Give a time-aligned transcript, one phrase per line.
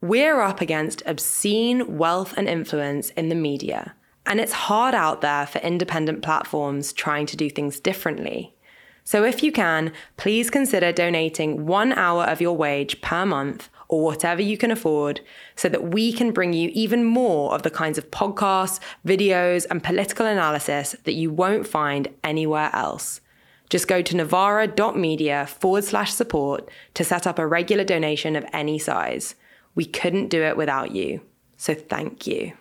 [0.00, 5.44] We're up against obscene wealth and influence in the media, and it's hard out there
[5.44, 8.54] for independent platforms trying to do things differently.
[9.02, 14.04] So if you can, please consider donating one hour of your wage per month or
[14.04, 15.20] whatever you can afford
[15.56, 19.82] so that we can bring you even more of the kinds of podcasts, videos, and
[19.82, 23.20] political analysis that you won't find anywhere else.
[23.68, 28.78] Just go to novara.media forward slash support to set up a regular donation of any
[28.78, 29.34] size.
[29.78, 31.20] We couldn't do it without you.
[31.56, 32.52] So thank you.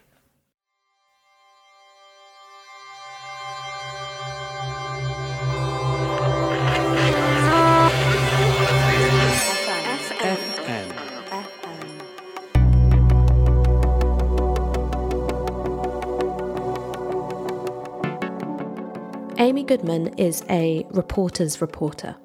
[19.39, 22.15] Amy Goodman is a reporter's reporter.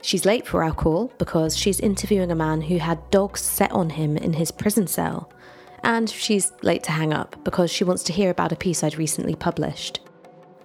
[0.00, 3.90] She's late for our call because she's interviewing a man who had dogs set on
[3.90, 5.30] him in his prison cell.
[5.82, 8.98] And she's late to hang up because she wants to hear about a piece I'd
[8.98, 10.00] recently published.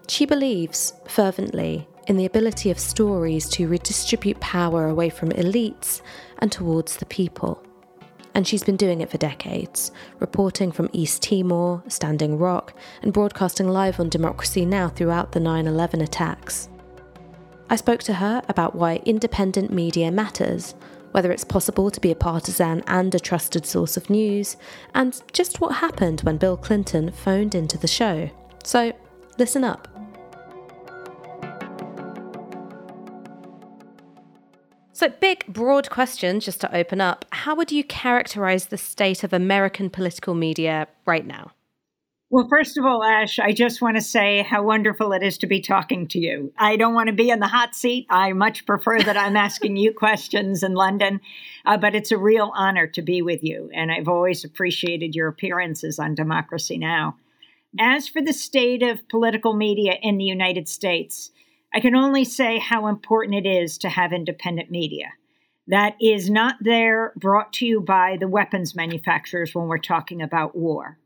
[0.08, 6.02] She believes, fervently, in the ability of stories to redistribute power away from elites
[6.40, 7.64] and towards the people.
[8.36, 13.70] And she's been doing it for decades, reporting from East Timor, Standing Rock, and broadcasting
[13.70, 14.90] live on Democracy Now!
[14.90, 16.68] throughout the 9 11 attacks.
[17.70, 20.76] I spoke to her about why independent media matters,
[21.12, 24.58] whether it's possible to be a partisan and a trusted source of news,
[24.94, 28.30] and just what happened when Bill Clinton phoned into the show.
[28.64, 28.94] So,
[29.38, 29.88] listen up.
[34.96, 37.26] So, big, broad question just to open up.
[37.32, 41.52] How would you characterize the state of American political media right now?
[42.34, 45.46] Well, first of all, Ash, I just want to say how wonderful it is to
[45.46, 46.52] be talking to you.
[46.58, 48.08] I don't want to be in the hot seat.
[48.10, 51.22] I much prefer that I'm asking you questions in London,
[51.64, 53.70] uh, but it's a real honor to be with you.
[53.72, 57.18] And I've always appreciated your appearances on Democracy Now!
[57.80, 61.30] As for the state of political media in the United States,
[61.72, 65.10] I can only say how important it is to have independent media.
[65.68, 70.56] That is not there brought to you by the weapons manufacturers when we're talking about
[70.56, 70.98] war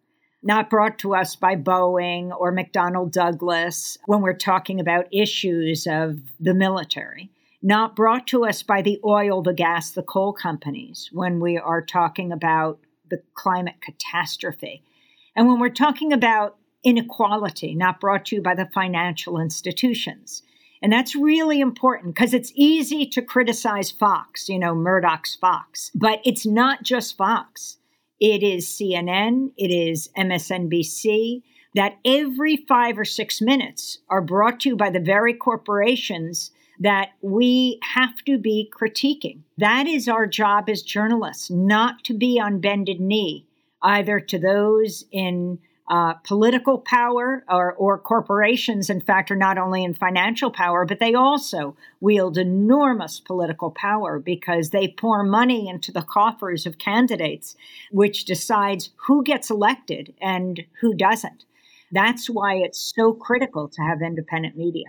[0.43, 6.19] not brought to us by Boeing or McDonnell Douglas when we're talking about issues of
[6.39, 7.29] the military,
[7.61, 11.81] not brought to us by the oil, the gas, the coal companies when we are
[11.81, 14.83] talking about the climate catastrophe.
[15.35, 20.43] And when we're talking about inequality, not brought to you by the financial institutions.
[20.81, 26.21] And that's really important because it's easy to criticize Fox, you know, Murdoch's Fox, but
[26.23, 27.77] it's not just Fox.
[28.19, 31.43] It is CNN, it is MSNBC,
[31.75, 37.09] that every five or six minutes are brought to you by the very corporations that
[37.21, 39.41] we have to be critiquing.
[39.57, 43.45] That is our job as journalists, not to be on bended knee,
[43.81, 45.59] either to those in
[45.89, 50.99] uh, political power or, or corporations, in fact, are not only in financial power, but
[50.99, 57.55] they also wield enormous political power because they pour money into the coffers of candidates,
[57.91, 61.45] which decides who gets elected and who doesn't.
[61.91, 64.87] That's why it's so critical to have independent media.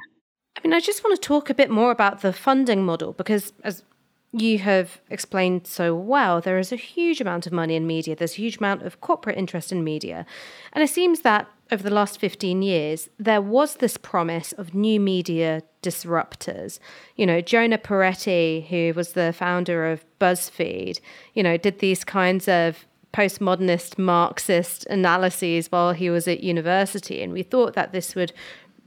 [0.56, 3.52] I mean, I just want to talk a bit more about the funding model because,
[3.62, 3.84] as
[4.32, 8.14] you have explained so well, there is a huge amount of money in media.
[8.14, 10.26] There's a huge amount of corporate interest in media.
[10.72, 15.00] And it seems that over the last 15 years, there was this promise of new
[15.00, 16.78] media disruptors.
[17.16, 21.00] You know, Jonah Peretti, who was the founder of BuzzFeed,
[21.34, 27.22] you know, did these kinds of postmodernist Marxist analyses while he was at university.
[27.22, 28.32] And we thought that this would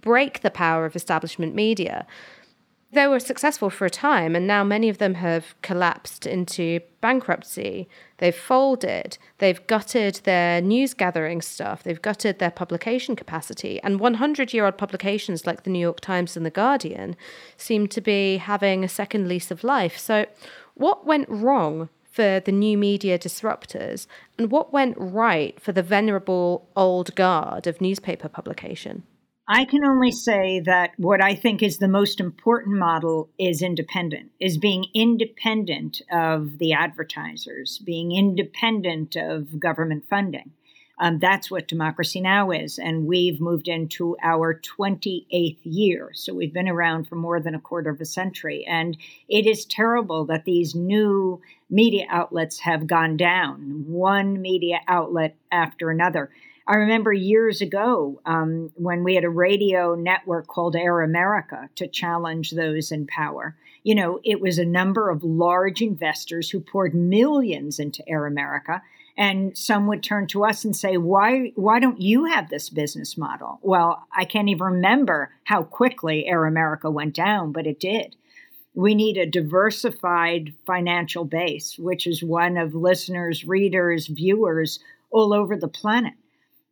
[0.01, 2.05] break the power of establishment media.
[2.93, 7.87] They were successful for a time, and now many of them have collapsed into bankruptcy.
[8.17, 13.79] They've folded, they've gutted their news gathering stuff, they've gutted their publication capacity.
[13.81, 17.15] And 100 year old publications like the New York Times and The Guardian
[17.55, 19.97] seem to be having a second lease of life.
[19.97, 20.25] So,
[20.73, 24.05] what went wrong for the new media disruptors,
[24.37, 29.03] and what went right for the venerable old guard of newspaper publication?
[29.53, 34.31] I can only say that what I think is the most important model is independent,
[34.39, 40.51] is being independent of the advertisers, being independent of government funding.
[40.99, 42.51] Um, that's what Democracy Now!
[42.51, 42.79] is.
[42.79, 46.11] And we've moved into our 28th year.
[46.13, 48.65] So we've been around for more than a quarter of a century.
[48.65, 48.95] And
[49.27, 55.89] it is terrible that these new media outlets have gone down, one media outlet after
[55.89, 56.29] another.
[56.71, 61.85] I remember years ago um, when we had a radio network called Air America to
[61.85, 63.57] challenge those in power.
[63.83, 68.81] You know, it was a number of large investors who poured millions into Air America.
[69.17, 73.17] And some would turn to us and say, why, why don't you have this business
[73.17, 73.59] model?
[73.61, 78.15] Well, I can't even remember how quickly Air America went down, but it did.
[78.75, 84.79] We need a diversified financial base, which is one of listeners, readers, viewers
[85.11, 86.13] all over the planet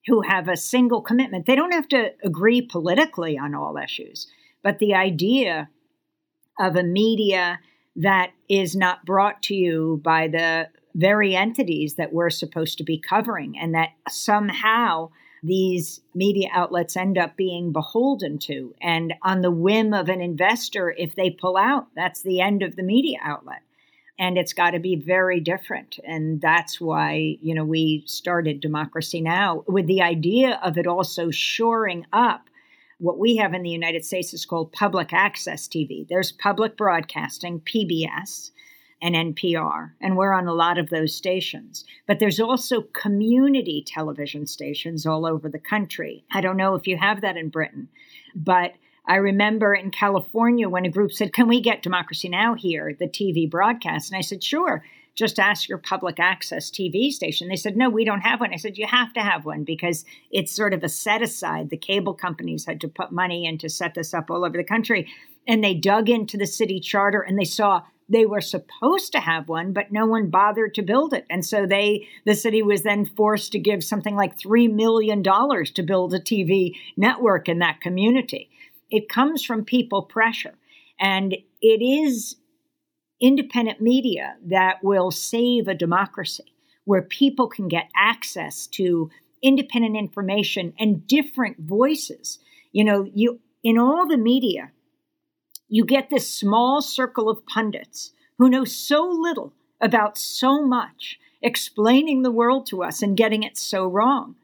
[0.07, 1.45] who have a single commitment.
[1.45, 4.27] They don't have to agree politically on all issues,
[4.63, 5.69] but the idea
[6.59, 7.59] of a media
[7.95, 12.97] that is not brought to you by the very entities that we're supposed to be
[12.99, 15.09] covering, and that somehow
[15.43, 18.73] these media outlets end up being beholden to.
[18.81, 22.75] And on the whim of an investor, if they pull out, that's the end of
[22.75, 23.61] the media outlet
[24.19, 25.97] and it's got to be very different.
[26.03, 29.63] And that's why you know we started democracy now!
[29.67, 32.49] with the idea of it also shoring up
[32.99, 37.59] what we have in the united states is called public access tv there's public broadcasting
[37.61, 38.51] pbs
[39.01, 41.85] and npr and we're on a lot of those stations.
[42.07, 46.23] But there's also community television stations all over the country.
[46.31, 47.87] I don't know if you have that in britain
[48.35, 48.73] but
[49.09, 52.53] I remember in California when a group said, Can we get Democracy Now!
[52.53, 54.11] here, the TV broadcast?
[54.11, 54.85] And I said, Sure,
[55.15, 57.47] just ask your public access TV station.
[57.47, 58.53] They said, No, we don't have one.
[58.53, 61.71] I said, You have to have one because it's sort of a set aside.
[61.71, 64.63] The cable companies had to put money in to set this up all over the
[64.63, 65.11] country.
[65.47, 69.49] And they dug into the city charter and they saw they were supposed to have
[69.49, 71.25] one, but no one bothered to build it.
[71.31, 75.83] And so they, the city was then forced to give something like $3 million to
[75.83, 78.49] build a TV network in that community.
[78.89, 80.55] It comes from people pressure.
[80.99, 82.35] And it is
[83.21, 86.53] independent media that will save a democracy
[86.85, 89.09] where people can get access to
[89.43, 92.39] independent information and different voices.
[92.71, 94.71] You know, you in all the media,
[95.67, 102.21] you get this small circle of pundits who know so little about so much, explaining
[102.21, 104.35] the world to us and getting it so wrong.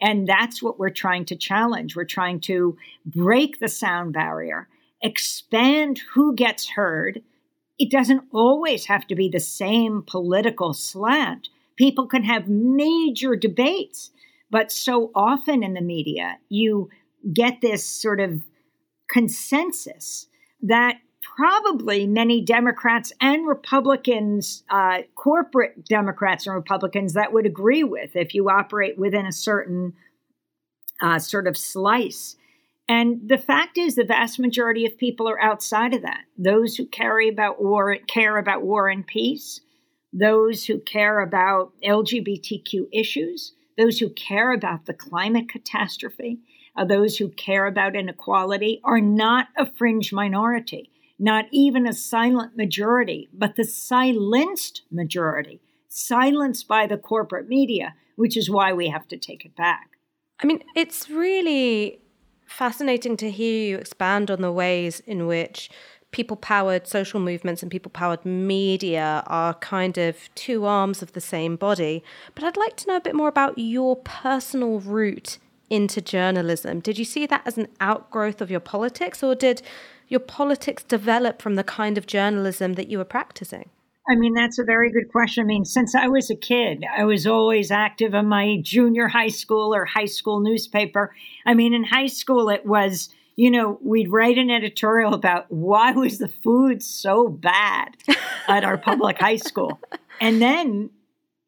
[0.00, 1.96] And that's what we're trying to challenge.
[1.96, 4.68] We're trying to break the sound barrier,
[5.02, 7.22] expand who gets heard.
[7.78, 11.48] It doesn't always have to be the same political slant.
[11.76, 14.10] People can have major debates,
[14.50, 16.90] but so often in the media, you
[17.32, 18.40] get this sort of
[19.10, 20.26] consensus
[20.62, 20.96] that
[21.38, 28.34] probably many Democrats and Republicans, uh, corporate Democrats and Republicans, that would agree with if
[28.34, 29.92] you operate within a certain
[31.00, 32.34] uh, sort of slice.
[32.88, 36.22] And the fact is, the vast majority of people are outside of that.
[36.36, 39.60] Those who care about war care about war and peace.
[40.12, 43.52] Those who care about LGBTQ issues.
[43.76, 46.40] Those who care about the climate catastrophe.
[46.74, 52.56] Uh, those who care about inequality are not a fringe minority not even a silent
[52.56, 59.08] majority, but the silenced majority, silenced by the corporate media, which is why we have
[59.08, 59.90] to take it back.
[60.40, 62.00] I mean, it's really
[62.46, 65.70] fascinating to hear you expand on the ways in which
[66.10, 71.20] people powered social movements and people powered media are kind of two arms of the
[71.20, 72.02] same body.
[72.34, 75.38] But I'd like to know a bit more about your personal route
[75.68, 76.80] into journalism.
[76.80, 79.60] Did you see that as an outgrowth of your politics, or did
[80.08, 83.70] your politics develop from the kind of journalism that you were practicing?
[84.10, 85.44] I mean, that's a very good question.
[85.44, 89.28] I mean, since I was a kid, I was always active in my junior high
[89.28, 91.14] school or high school newspaper.
[91.44, 95.92] I mean, in high school, it was, you know, we'd write an editorial about why
[95.92, 97.96] was the food so bad
[98.48, 99.78] at our public high school.
[100.22, 100.88] And then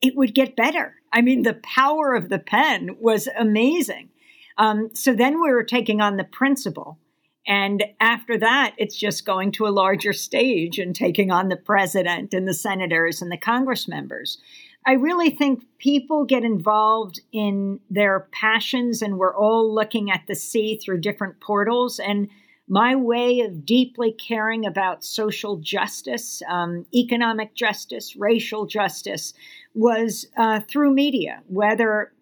[0.03, 0.97] it would get better.
[1.13, 4.11] I mean, the power of the pen was amazing.
[4.59, 6.99] Um, so then we were taking on the principal
[7.47, 12.35] and after that, it's just going to a larger stage and taking on the president
[12.35, 14.39] and the senators and the Congress members.
[14.87, 20.35] I really think people get involved in their passions, and we're all looking at the
[20.35, 21.99] sea through different portals.
[21.99, 22.29] And
[22.67, 29.35] my way of deeply caring about social justice, um, economic justice, racial justice
[29.75, 32.13] was uh, through media, whether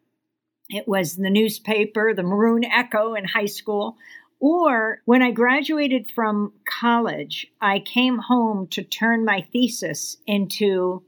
[0.70, 3.96] it was the newspaper, the Maroon Echo in high school,
[4.40, 11.02] or when I graduated from college, I came home to turn my thesis into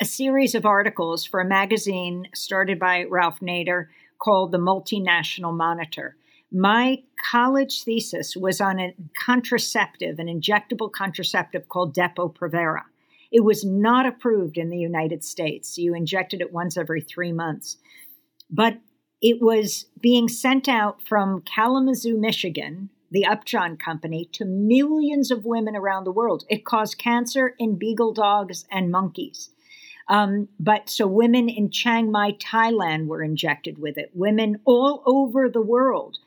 [0.00, 3.86] a series of articles for a magazine started by Ralph Nader
[4.18, 6.16] called The Multinational Monitor.
[6.52, 12.82] My college thesis was on a contraceptive, an injectable contraceptive called Depo-Provera.
[13.30, 15.78] It was not approved in the United States.
[15.78, 17.76] You injected it once every three months.
[18.50, 18.78] But
[19.20, 25.76] it was being sent out from Kalamazoo, Michigan, the Upjohn Company, to millions of women
[25.76, 26.44] around the world.
[26.48, 29.50] It caused cancer in beagle dogs and monkeys.
[30.08, 35.48] Um, but so women in Chiang Mai, Thailand were injected with it, women all over
[35.48, 36.18] the world.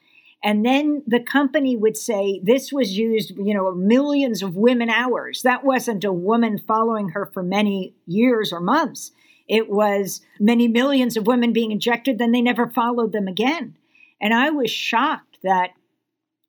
[0.43, 5.41] And then the company would say this was used, you know, millions of women hours.
[5.41, 9.13] That wasn't a woman following her for many years or months.
[9.47, 13.75] It was many millions of women being injected, then they never followed them again.
[14.21, 15.71] And I was shocked that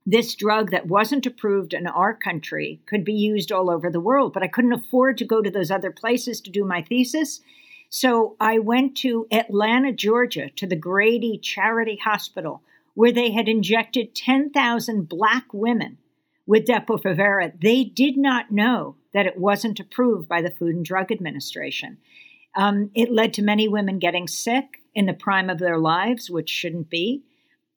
[0.06, 4.32] this drug that wasn't approved in our country could be used all over the world,
[4.32, 7.40] but I couldn't afford to go to those other places to do my thesis.
[7.88, 12.62] So I went to Atlanta, Georgia, to the Grady Charity Hospital,
[12.94, 15.98] where they had injected 10,000 black women
[16.46, 17.52] with Depo-Provera.
[17.60, 21.98] They did not know that it wasn't approved by the Food and Drug Administration.
[22.56, 26.48] Um, it led to many women getting sick in the prime of their lives, which
[26.48, 27.22] shouldn't be.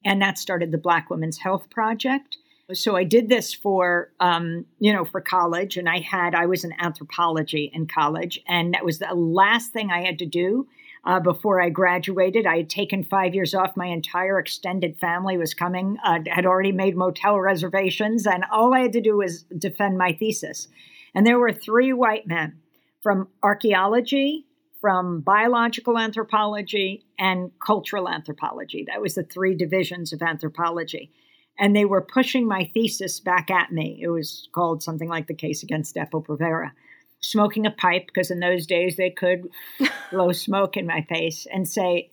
[0.06, 2.38] And that started the Black Women's Health Project.
[2.74, 6.66] So I did this for, um, you know, for college, and I had I was
[6.66, 10.68] in anthropology in college, and that was the last thing I had to do
[11.06, 12.46] uh, before I graduated.
[12.46, 13.78] I had taken five years off.
[13.78, 15.98] My entire extended family was coming.
[16.04, 20.12] Uh, had already made motel reservations, and all I had to do was defend my
[20.12, 20.68] thesis.
[21.16, 22.60] And there were three white men
[23.02, 24.46] from archaeology,
[24.80, 28.86] from biological anthropology and cultural anthropology.
[28.88, 31.12] That was the three divisions of anthropology.
[31.60, 34.00] And they were pushing my thesis back at me.
[34.02, 36.72] It was called something like the case against Depo-Provera.
[37.20, 39.50] Smoking a pipe, because in those days they could
[40.12, 42.12] blow smoke in my face and say,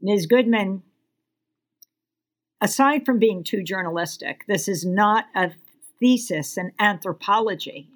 [0.00, 0.26] Ms.
[0.26, 0.82] Goodman,
[2.60, 5.52] aside from being too journalistic, this is not a
[6.00, 7.90] thesis in anthropology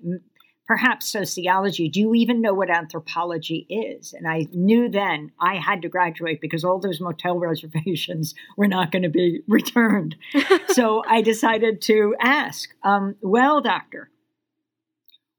[0.71, 1.89] perhaps sociology.
[1.89, 4.12] Do you even know what anthropology is?
[4.12, 8.93] And I knew then I had to graduate because all those motel reservations were not
[8.93, 10.15] going to be returned.
[10.69, 14.12] so I decided to ask, um, well, doctor,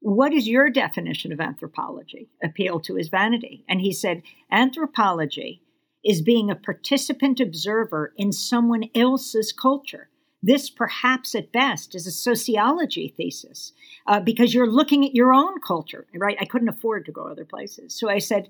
[0.00, 2.28] what is your definition of anthropology?
[2.44, 3.64] Appeal to his vanity.
[3.66, 4.20] And he said,
[4.50, 5.62] anthropology
[6.04, 10.10] is being a participant observer in someone else's culture.
[10.42, 13.72] This, perhaps at best, is a sociology thesis
[14.06, 16.36] uh, because you're looking at your own culture, right?
[16.40, 17.94] I couldn't afford to go other places.
[17.94, 18.48] So I said,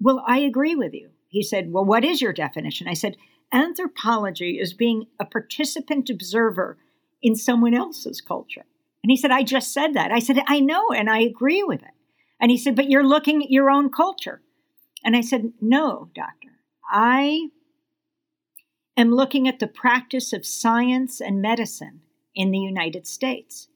[0.00, 1.10] Well, I agree with you.
[1.28, 2.86] He said, Well, what is your definition?
[2.86, 3.16] I said,
[3.52, 6.78] Anthropology is being a participant observer
[7.22, 8.64] in someone else's culture.
[9.02, 10.12] And he said, I just said that.
[10.12, 11.94] I said, I know, and I agree with it.
[12.40, 14.42] And he said, But you're looking at your own culture.
[15.04, 16.50] And I said, No, doctor.
[16.88, 17.48] I
[18.96, 22.00] am looking at the practice of science and medicine
[22.34, 23.68] in the United States.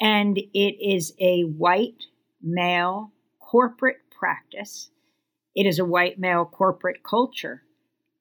[0.00, 2.04] And it is a white
[2.42, 4.90] male corporate practice.
[5.54, 7.62] It is a white male corporate culture.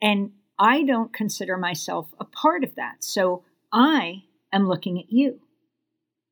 [0.02, 3.04] And I don't consider myself a part of that.
[3.04, 3.44] So
[3.74, 5.40] I am looking at you.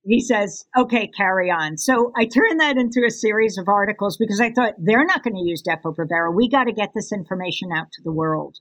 [0.04, 1.78] He says, okay, carry on.
[1.78, 5.36] So I turned that into a series of articles because I thought they're not going
[5.36, 6.34] to use Depo-Provera.
[6.34, 8.58] We got to get this information out to the world.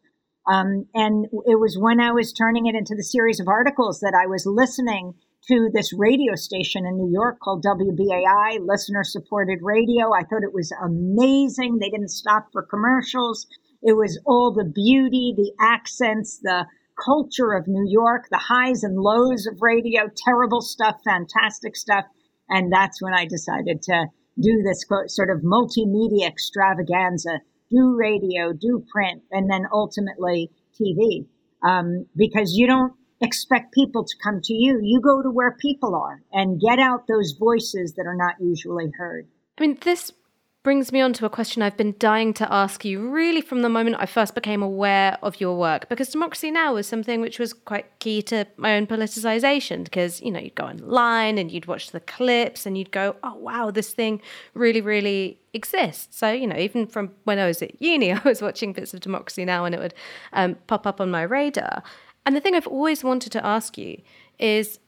[0.50, 4.18] Um, and it was when I was turning it into the series of articles that
[4.18, 5.14] I was listening
[5.48, 10.12] to this radio station in New York called WBAI, listener supported radio.
[10.12, 11.78] I thought it was amazing.
[11.78, 13.46] They didn't stop for commercials.
[13.82, 16.66] It was all the beauty, the accents, the
[17.02, 22.04] culture of New York, the highs and lows of radio, terrible stuff, fantastic stuff.
[22.48, 24.06] And that's when I decided to
[24.40, 27.40] do this sort of multimedia extravaganza
[27.70, 31.26] do radio, do print, and then ultimately TV.
[31.62, 34.80] Um, because you don't expect people to come to you.
[34.82, 38.90] You go to where people are and get out those voices that are not usually
[38.96, 39.26] heard.
[39.58, 40.12] I mean, this
[40.62, 43.68] brings me on to a question I've been dying to ask you really from the
[43.68, 46.74] moment I first became aware of your work because Democracy Now!
[46.74, 50.64] was something which was quite key to my own politicization because, you know, you'd go
[50.64, 54.20] online and you'd watch the clips and you'd go, oh, wow, this thing
[54.54, 56.18] really, really exists.
[56.18, 59.00] So, you know, even from when I was at uni, I was watching bits of
[59.00, 59.64] Democracy Now!
[59.64, 59.94] and it would
[60.32, 61.82] um, pop up on my radar.
[62.26, 64.02] And the thing I've always wanted to ask you
[64.38, 64.80] is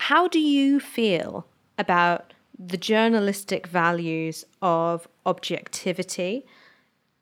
[0.00, 1.46] how do you feel
[1.78, 2.32] about
[2.66, 6.44] the journalistic values of objectivity.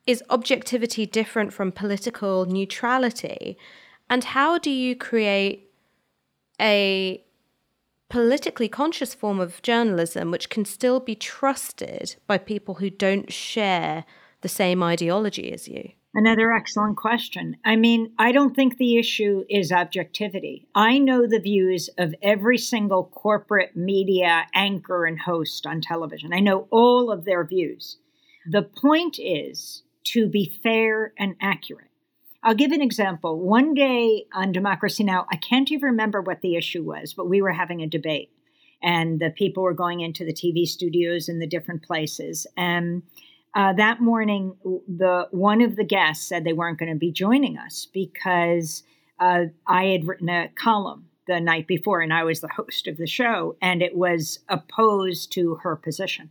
[0.06, 3.56] Is objectivity different from political neutrality?
[4.10, 5.70] And how do you create
[6.60, 7.22] a
[8.08, 14.04] politically conscious form of journalism which can still be trusted by people who don't share
[14.40, 15.92] the same ideology as you?
[16.18, 17.58] Another excellent question.
[17.64, 20.66] I mean, I don't think the issue is objectivity.
[20.74, 26.32] I know the views of every single corporate media anchor and host on television.
[26.32, 27.98] I know all of their views.
[28.50, 31.92] The point is to be fair and accurate.
[32.42, 33.38] I'll give an example.
[33.38, 37.40] One day on Democracy Now!, I can't even remember what the issue was, but we
[37.40, 38.32] were having a debate
[38.82, 42.44] and the people were going into the TV studios in the different places.
[42.56, 43.04] And
[43.58, 47.58] uh, that morning, the one of the guests said they weren't going to be joining
[47.58, 48.84] us because
[49.18, 52.98] uh, I had written a column the night before, and I was the host of
[52.98, 56.30] the show, and it was opposed to her position.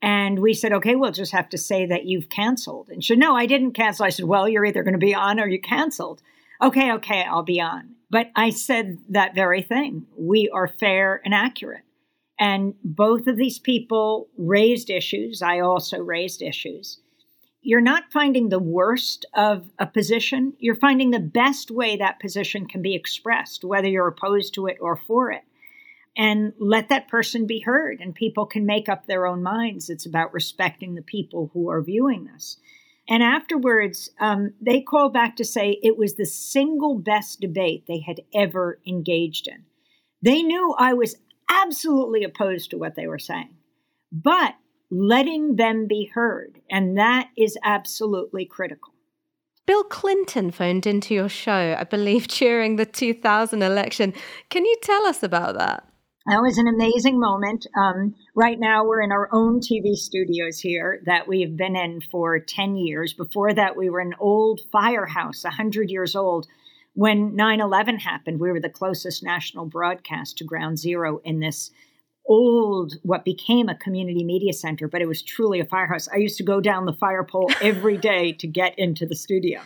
[0.00, 2.90] And we said, okay, we'll just have to say that you've canceled.
[2.90, 4.06] And she said, no, I didn't cancel.
[4.06, 6.22] I said, well, you're either going to be on or you canceled.
[6.62, 7.96] Okay, okay, I'll be on.
[8.08, 10.06] But I said that very thing.
[10.16, 11.82] We are fair and accurate.
[12.40, 15.42] And both of these people raised issues.
[15.42, 16.98] I also raised issues.
[17.62, 20.54] You're not finding the worst of a position.
[20.58, 24.78] You're finding the best way that position can be expressed, whether you're opposed to it
[24.80, 25.42] or for it
[26.16, 30.06] and let that person be heard and people can make up their own minds it's
[30.06, 32.56] about respecting the people who are viewing this
[33.08, 38.00] and afterwards um, they called back to say it was the single best debate they
[38.00, 39.64] had ever engaged in
[40.22, 41.16] they knew i was
[41.50, 43.54] absolutely opposed to what they were saying
[44.12, 44.54] but
[44.90, 48.92] letting them be heard and that is absolutely critical
[49.66, 54.12] Bill Clinton phoned into your show, I believe, during the 2000 election.
[54.48, 55.86] Can you tell us about that?
[56.26, 57.66] That was an amazing moment.
[57.76, 62.00] Um, right now, we're in our own TV studios here that we have been in
[62.00, 63.14] for 10 years.
[63.14, 66.46] Before that, we were an old firehouse, 100 years old.
[67.00, 71.70] When 9 11 happened, we were the closest national broadcast to ground zero in this
[72.26, 76.08] old, what became a community media center, but it was truly a firehouse.
[76.12, 79.62] I used to go down the fire pole every day to get into the studio.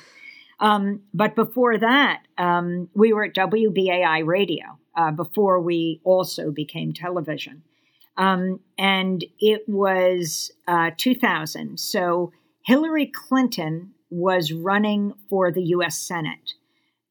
[0.61, 6.93] Um, but before that, um, we were at WBAI Radio uh, before we also became
[6.93, 7.65] television.
[8.17, 11.81] Um, and it was uh, 2000.
[11.81, 12.31] So
[12.65, 16.53] Hillary Clinton was running for the US Senate.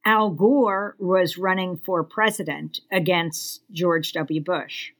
[0.05, 4.41] Al Gore was running for president against George W.
[4.41, 4.91] Bush.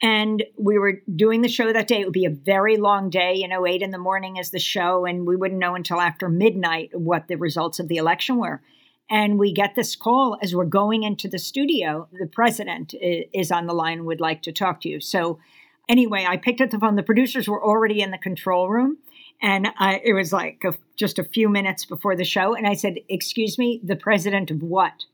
[0.00, 2.00] And we were doing the show that day.
[2.00, 4.60] It would be a very long day, you know, eight in the morning is the
[4.60, 8.62] show, and we wouldn't know until after midnight what the results of the election were.
[9.10, 12.08] And we get this call as we're going into the studio.
[12.12, 15.00] The president is on the line, would like to talk to you.
[15.00, 15.40] So,
[15.88, 16.94] anyway, I picked up the phone.
[16.94, 18.98] The producers were already in the control room.
[19.40, 22.54] And I, it was like a, just a few minutes before the show.
[22.54, 25.04] And I said, Excuse me, the president of what?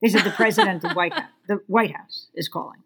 [0.00, 1.28] They said, The president of White House.
[1.48, 2.84] The White House is calling.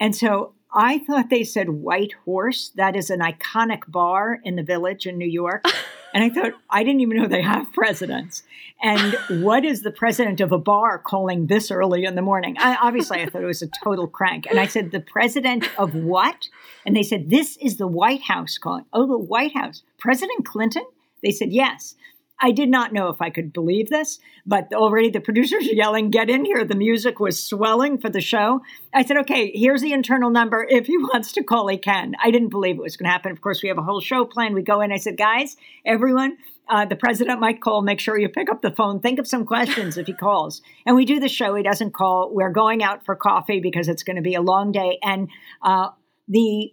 [0.00, 2.70] And so I thought they said White Horse.
[2.76, 5.64] That is an iconic bar in the village in New York.
[6.12, 8.42] And I thought, I didn't even know they have presidents.
[8.82, 12.56] And what is the president of a bar calling this early in the morning?
[12.58, 14.46] I, obviously, I thought it was a total crank.
[14.46, 16.48] And I said, the president of what?
[16.84, 18.86] And they said, this is the White House calling.
[18.92, 19.82] Oh, the White House.
[19.98, 20.84] President Clinton?
[21.22, 21.94] They said, yes.
[22.40, 26.10] I did not know if I could believe this, but already the producers are yelling,
[26.10, 26.64] Get in here.
[26.64, 28.62] The music was swelling for the show.
[28.94, 30.66] I said, Okay, here's the internal number.
[30.68, 32.14] If he wants to call, he can.
[32.22, 33.32] I didn't believe it was going to happen.
[33.32, 34.54] Of course, we have a whole show planned.
[34.54, 34.92] We go in.
[34.92, 37.82] I said, Guys, everyone, uh, the president might call.
[37.82, 39.00] Make sure you pick up the phone.
[39.00, 40.62] Think of some questions if he calls.
[40.86, 41.54] And we do the show.
[41.54, 42.30] He doesn't call.
[42.32, 44.98] We're going out for coffee because it's going to be a long day.
[45.02, 45.28] And
[45.62, 45.90] uh,
[46.28, 46.72] the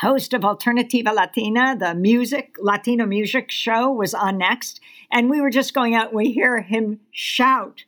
[0.00, 4.80] host of Alternativa Latina, the music, Latino music show, was on next.
[5.10, 7.84] And we were just going out and we hear him shout,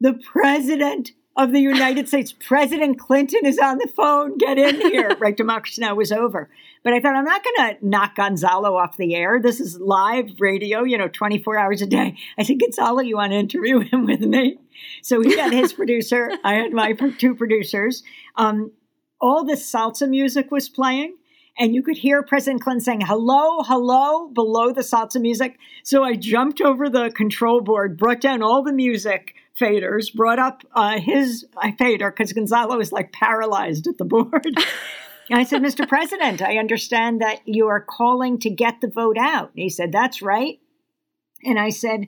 [0.00, 4.38] The president of the United States, President Clinton is on the phone.
[4.38, 5.16] Get in here.
[5.20, 5.94] right, Democracy Now!
[5.94, 6.50] was over.
[6.84, 9.40] But I thought, I'm not going to knock Gonzalo off the air.
[9.40, 12.16] This is live radio, you know, 24 hours a day.
[12.38, 14.58] I said, Gonzalo, you want to interview him with me?
[15.02, 16.30] So he had his producer.
[16.44, 18.02] I had my two producers.
[18.36, 18.72] Um,
[19.20, 21.16] all this salsa music was playing
[21.58, 25.58] and you could hear President Clinton saying, hello, hello, below the salsa music.
[25.82, 30.62] So I jumped over the control board, brought down all the music faders, brought up
[30.74, 34.46] uh, his uh, fader because Gonzalo was like paralyzed at the board.
[34.46, 34.56] and
[35.38, 35.86] I said, Mr.
[35.86, 39.50] President, I understand that you are calling to get the vote out.
[39.54, 40.58] And he said, That's right.
[41.44, 42.06] And I said,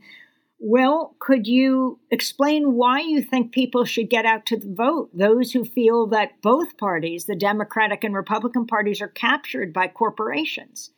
[0.59, 5.11] well, could you explain why you think people should get out to the vote?
[5.13, 10.91] Those who feel that both parties, the Democratic and Republican parties, are captured by corporations.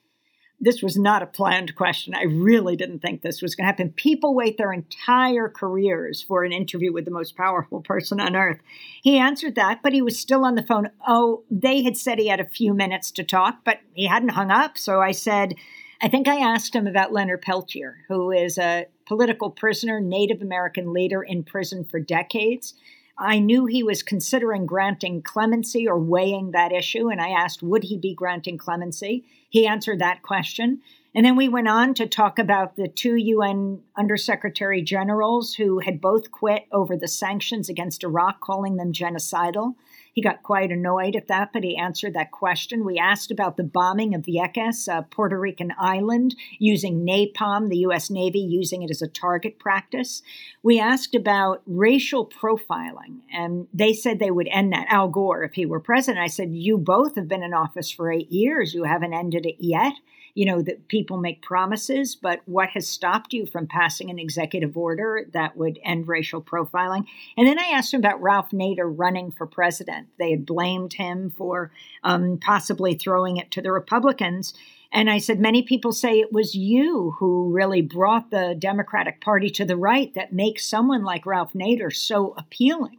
[0.58, 2.14] This was not a planned question.
[2.14, 3.90] I really didn't think this was going to happen.
[3.90, 8.60] People wait their entire careers for an interview with the most powerful person on earth.
[9.02, 10.90] He answered that, but he was still on the phone.
[11.06, 14.50] Oh, they had said he had a few minutes to talk, but he hadn't hung
[14.50, 14.78] up.
[14.78, 15.56] So I said,
[16.00, 20.92] I think I asked him about Leonard Peltier, who is a political prisoner, Native American
[20.92, 22.74] leader in prison for decades.
[23.18, 27.08] I knew he was considering granting clemency or weighing that issue.
[27.08, 29.24] And I asked, would he be granting clemency?
[29.48, 30.82] He answered that question.
[31.14, 35.98] And then we went on to talk about the two UN Undersecretary Generals who had
[35.98, 39.76] both quit over the sanctions against Iraq, calling them genocidal.
[40.16, 42.86] He got quite annoyed at that, but he answered that question.
[42.86, 48.08] We asked about the bombing of Vieques, a Puerto Rican island, using napalm, the U.S.
[48.08, 50.22] Navy using it as a target practice.
[50.62, 54.86] We asked about racial profiling, and they said they would end that.
[54.88, 58.10] Al Gore, if he were president, I said, You both have been in office for
[58.10, 58.72] eight years.
[58.72, 59.92] You haven't ended it yet
[60.36, 64.76] you know, that people make promises, but what has stopped you from passing an executive
[64.76, 67.06] order that would end racial profiling?
[67.38, 70.08] And then I asked him about Ralph Nader running for president.
[70.18, 71.72] They had blamed him for
[72.04, 74.52] um, possibly throwing it to the Republicans.
[74.92, 79.48] And I said, many people say it was you who really brought the Democratic Party
[79.50, 82.98] to the right that makes someone like Ralph Nader so appealing.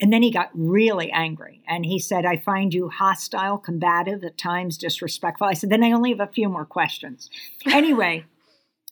[0.00, 4.38] And then he got really angry and he said, I find you hostile, combative, at
[4.38, 5.46] times disrespectful.
[5.46, 7.30] I said, Then I only have a few more questions.
[7.66, 8.24] Anyway,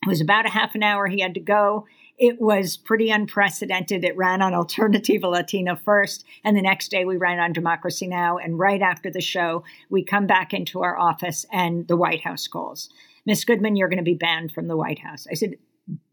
[0.03, 1.85] it was about a half an hour he had to go.
[2.17, 4.03] It was pretty unprecedented.
[4.03, 8.37] It ran on Alternativa Latina first, and the next day we ran on Democracy Now!
[8.37, 12.47] And right after the show, we come back into our office and the White House
[12.47, 12.89] calls.
[13.25, 15.27] Miss Goodman, you're going to be banned from the White House.
[15.29, 15.55] I said,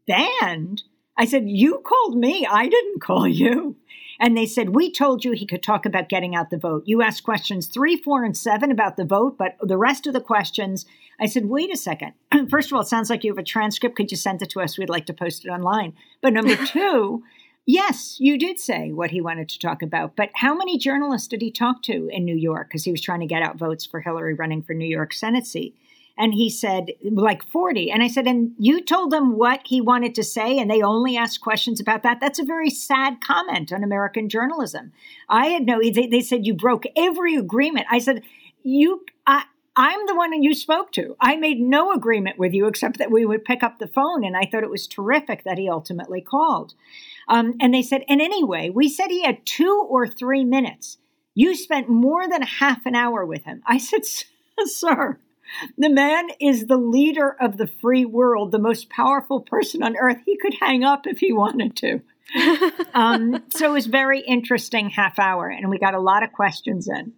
[0.07, 0.83] Banned?
[1.17, 2.45] I said, You called me.
[2.49, 3.75] I didn't call you.
[4.19, 6.83] And they said, We told you he could talk about getting out the vote.
[6.85, 10.21] You asked questions three, four, and seven about the vote, but the rest of the
[10.21, 10.85] questions,
[11.19, 12.13] I said, Wait a second.
[12.49, 13.95] First of all, it sounds like you have a transcript.
[13.95, 14.77] Could you send it to us?
[14.77, 15.93] We'd like to post it online.
[16.21, 17.23] But number two,
[17.67, 21.41] Yes, you did say what he wanted to talk about, but how many journalists did
[21.41, 22.67] he talk to in New York?
[22.67, 25.47] Because he was trying to get out votes for Hillary running for New York Senate
[25.47, 25.75] seat.
[26.17, 27.91] And he said, like 40.
[27.91, 31.17] And I said, and you told them what he wanted to say, and they only
[31.17, 32.19] asked questions about that.
[32.21, 34.93] That's a very sad comment on American journalism.
[35.27, 37.87] I had no, they, they said, you broke every agreement.
[37.91, 38.21] I said,
[38.63, 39.43] you, I,
[39.75, 41.17] I'm the one you spoke to.
[41.19, 44.23] I made no agreement with you except that we would pick up the phone.
[44.23, 46.75] And I thought it was terrific that he ultimately called.
[47.27, 50.97] Um, and they said, and anyway, we said he had two or three minutes.
[51.33, 53.61] You spent more than half an hour with him.
[53.65, 54.05] I said,
[54.65, 55.19] sir,
[55.77, 60.17] the man is the leader of the free world, the most powerful person on earth.
[60.25, 62.01] He could hang up if he wanted to.
[62.93, 66.87] um, so it was very interesting half hour, and we got a lot of questions
[66.87, 67.13] in.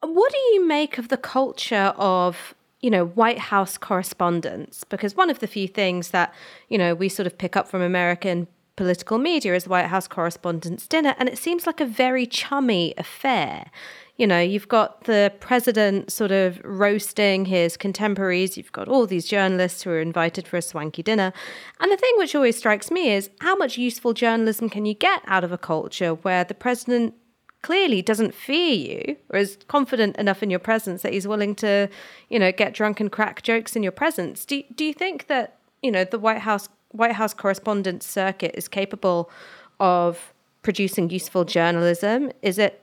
[0.00, 4.84] What do you make of the culture of you know White House correspondence?
[4.84, 6.34] Because one of the few things that
[6.68, 10.06] you know we sort of pick up from American political media is the White House
[10.06, 13.70] Correspondents' Dinner, and it seems like a very chummy affair
[14.16, 18.56] you know, you've got the president sort of roasting his contemporaries.
[18.56, 21.32] You've got all these journalists who are invited for a swanky dinner.
[21.80, 25.20] And the thing which always strikes me is how much useful journalism can you get
[25.26, 27.14] out of a culture where the president
[27.60, 31.88] clearly doesn't fear you or is confident enough in your presence that he's willing to,
[32.30, 34.44] you know, get drunk and crack jokes in your presence.
[34.44, 38.68] Do, do you think that, you know, the White House White House correspondence circuit is
[38.68, 39.28] capable
[39.78, 42.30] of producing useful journalism?
[42.40, 42.80] Is it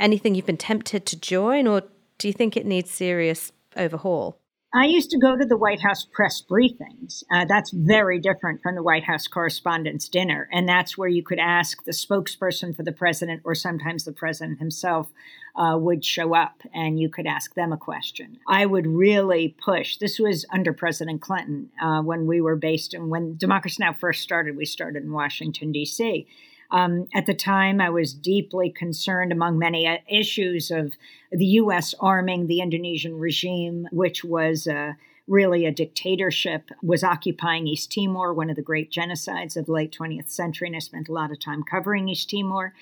[0.00, 1.82] anything you've been tempted to join, or
[2.18, 4.40] do you think it needs serious overhaul?
[4.72, 7.24] I used to go to the White House press briefings.
[7.32, 10.48] Uh, that's very different from the White House Correspondents' Dinner.
[10.52, 14.60] And that's where you could ask the spokesperson for the president, or sometimes the president
[14.60, 15.08] himself
[15.56, 18.38] uh, would show up and you could ask them a question.
[18.46, 19.96] I would really push.
[19.96, 23.92] This was under President Clinton uh, when we were based and when Democracy Now!
[23.92, 26.28] first started, we started in Washington, D.C.
[26.72, 30.92] Um, at the time, I was deeply concerned, among many uh, issues, of
[31.32, 31.94] the U.S.
[32.00, 34.92] arming the Indonesian regime, which was uh,
[35.26, 39.96] really a dictatorship, was occupying East Timor, one of the great genocides of the late
[39.96, 40.68] 20th century.
[40.68, 42.74] And I spent a lot of time covering East Timor.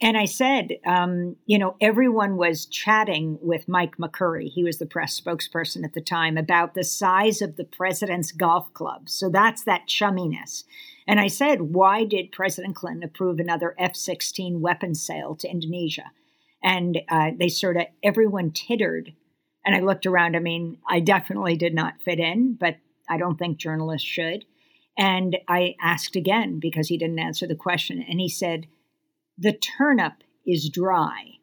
[0.00, 4.48] And I said, um, you know, everyone was chatting with Mike McCurry.
[4.48, 8.74] He was the press spokesperson at the time about the size of the president's golf
[8.74, 9.08] club.
[9.08, 10.64] So that's that chumminess.
[11.06, 16.12] And I said, why did President Clinton approve another F 16 weapons sale to Indonesia?
[16.62, 19.12] And uh, they sort of, everyone tittered.
[19.64, 20.36] And I looked around.
[20.36, 22.76] I mean, I definitely did not fit in, but
[23.08, 24.44] I don't think journalists should.
[24.96, 28.04] And I asked again because he didn't answer the question.
[28.08, 28.66] And he said,
[29.38, 30.14] the turnip
[30.46, 31.38] is dry.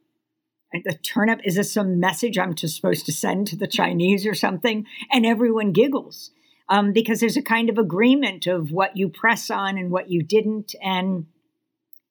[0.71, 4.25] And the turnip, is this some message I'm just supposed to send to the Chinese
[4.25, 4.85] or something?
[5.11, 6.31] And everyone giggles
[6.69, 10.21] um, because there's a kind of agreement of what you press on and what you
[10.21, 10.75] didn't.
[10.81, 11.25] And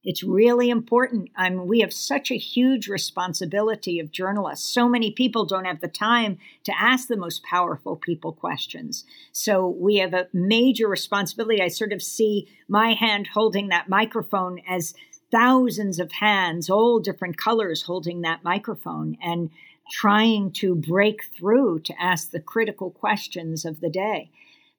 [0.05, 1.31] it's really important.
[1.37, 4.73] I mean, we have such a huge responsibility of journalists.
[4.73, 9.05] So many people don't have the time to ask the most powerful people questions.
[9.33, 11.62] So we have a major responsibility.
[11.62, 14.94] I sort of see my hand holding that microphone as
[15.31, 19.51] thousands of hands, all different colors, holding that microphone and
[19.90, 24.31] trying to break through to ask the critical questions of the day.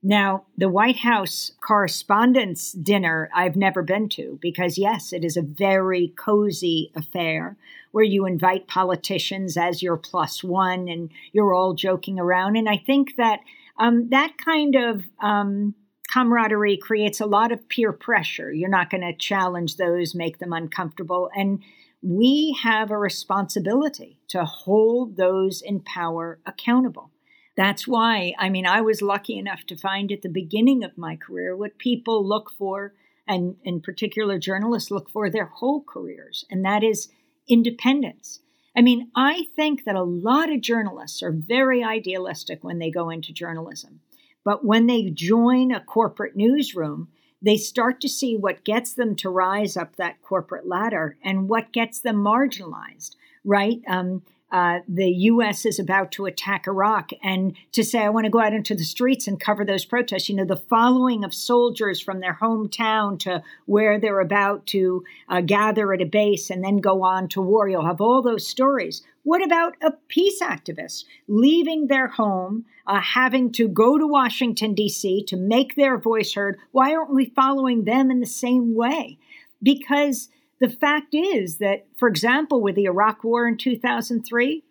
[0.01, 5.41] Now, the White House Correspondents' Dinner, I've never been to because, yes, it is a
[5.41, 7.57] very cozy affair
[7.91, 12.55] where you invite politicians as your plus one and you're all joking around.
[12.55, 13.41] And I think that
[13.77, 15.75] um, that kind of um,
[16.09, 18.53] camaraderie creates a lot of peer pressure.
[18.53, 21.29] You're not going to challenge those, make them uncomfortable.
[21.35, 21.61] And
[22.01, 27.11] we have a responsibility to hold those in power accountable.
[27.59, 31.17] That's why, I mean, I was lucky enough to find at the beginning of my
[31.17, 32.93] career what people look for,
[33.27, 37.09] and in particular journalists look for their whole careers, and that is
[37.49, 38.39] independence.
[38.77, 43.09] I mean, I think that a lot of journalists are very idealistic when they go
[43.09, 43.99] into journalism.
[44.45, 47.09] But when they join a corporate newsroom,
[47.41, 51.73] they start to see what gets them to rise up that corporate ladder and what
[51.73, 53.81] gets them marginalized, right?
[53.85, 55.65] Um, uh, the U.S.
[55.65, 58.83] is about to attack Iraq, and to say, I want to go out into the
[58.83, 60.27] streets and cover those protests.
[60.29, 65.41] You know, the following of soldiers from their hometown to where they're about to uh,
[65.41, 67.69] gather at a base and then go on to war.
[67.69, 69.03] You'll have all those stories.
[69.23, 75.25] What about a peace activist leaving their home, uh, having to go to Washington, D.C.
[75.27, 76.57] to make their voice heard?
[76.71, 79.19] Why aren't we following them in the same way?
[79.61, 84.63] Because the fact is that, for example, with the Iraq War in 2003,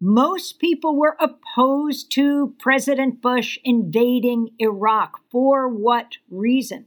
[0.00, 5.20] most people were opposed to President Bush invading Iraq.
[5.30, 6.86] For what reason?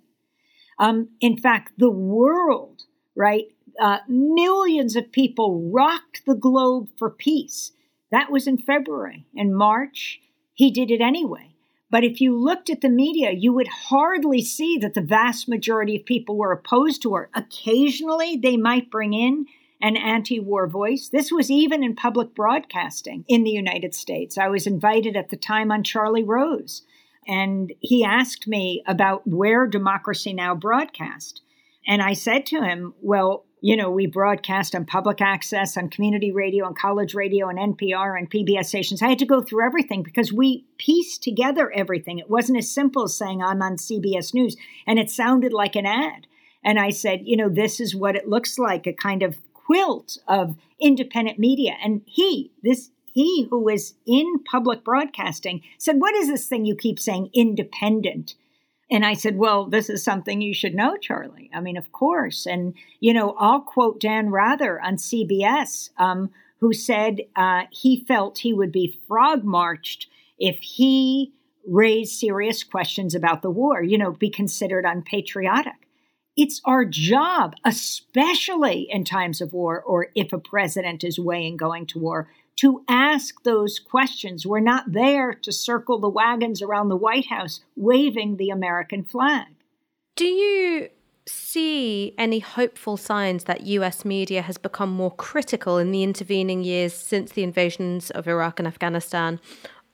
[0.77, 2.83] Um, in fact, the world,
[3.15, 3.45] right?
[3.79, 7.71] Uh, millions of people rocked the globe for peace.
[8.11, 9.25] That was in February.
[9.33, 10.19] In March,
[10.53, 11.54] he did it anyway.
[11.95, 15.95] But if you looked at the media, you would hardly see that the vast majority
[15.95, 17.29] of people were opposed to her.
[17.33, 19.45] Occasionally, they might bring in
[19.81, 21.07] an anti war voice.
[21.07, 24.37] This was even in public broadcasting in the United States.
[24.37, 26.81] I was invited at the time on Charlie Rose,
[27.29, 30.53] and he asked me about where Democracy Now!
[30.53, 31.43] broadcast.
[31.87, 36.31] And I said to him, Well, you know, we broadcast on public access, on community
[36.31, 39.01] radio, on college radio, on NPR, and PBS stations.
[39.01, 42.19] I had to go through everything because we pieced together everything.
[42.19, 45.87] It wasn't as simple as saying I'm on CBS News, and it sounded like an
[45.87, 46.27] ad.
[46.63, 50.19] And I said, you know, this is what it looks like a kind of quilt
[50.27, 51.73] of independent media.
[51.83, 56.75] And he, this he who was in public broadcasting said, What is this thing you
[56.75, 58.35] keep saying, independent?
[58.89, 61.49] And I said, Well, this is something you should know, Charlie.
[61.53, 62.45] I mean, of course.
[62.45, 68.39] And, you know, I'll quote Dan Rather on CBS, um, who said uh, he felt
[68.39, 71.33] he would be frog marched if he
[71.67, 75.73] raised serious questions about the war, you know, be considered unpatriotic.
[76.37, 81.87] It's our job, especially in times of war or if a president is weighing going
[81.87, 84.45] to war, to ask those questions.
[84.45, 89.47] We're not there to circle the wagons around the White House waving the American flag.
[90.15, 90.89] Do you
[91.27, 96.93] see any hopeful signs that US media has become more critical in the intervening years
[96.93, 99.39] since the invasions of Iraq and Afghanistan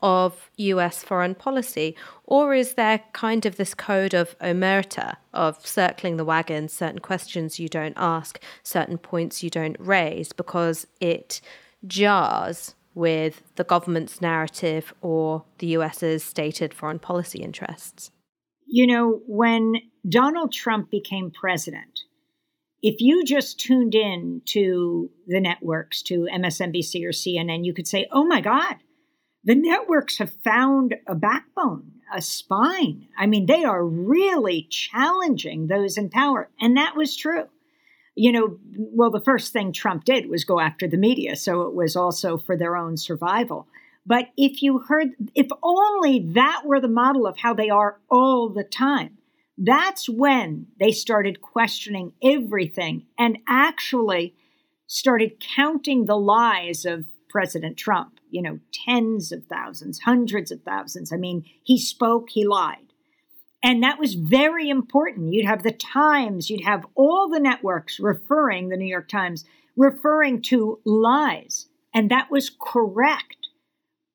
[0.02, 1.96] of US foreign policy?
[2.26, 7.60] Or is there kind of this code of omerta, of circling the wagons, certain questions
[7.60, 11.40] you don't ask, certain points you don't raise, because it
[11.86, 18.12] jars with the government's narrative or the US's stated foreign policy interests?
[18.68, 19.76] You know, when
[20.08, 22.02] Donald Trump became president,
[22.82, 28.08] if you just tuned in to the networks, to MSNBC or CNN, you could say,
[28.12, 28.78] oh my God,
[29.44, 33.08] the networks have found a backbone, a spine.
[33.18, 36.50] I mean, they are really challenging those in power.
[36.60, 37.48] And that was true
[38.16, 41.36] you know, well, the first thing Trump did was go after the media.
[41.36, 43.68] So it was also for their own survival.
[44.06, 48.50] But if you heard, if only that were the model of how they are all
[48.50, 49.18] the time,
[49.58, 54.34] that's when they started questioning everything and actually
[54.88, 58.20] started counting the lies of President Trump.
[58.30, 61.12] You know, tens of thousands, hundreds of thousands.
[61.14, 62.91] I mean, he spoke, he lied.
[63.64, 65.34] And that was very important.
[65.34, 69.46] You'd have the Times, you'd have all the networks referring, the New York Times,
[69.76, 71.68] referring to lies.
[71.94, 73.50] And that was correct.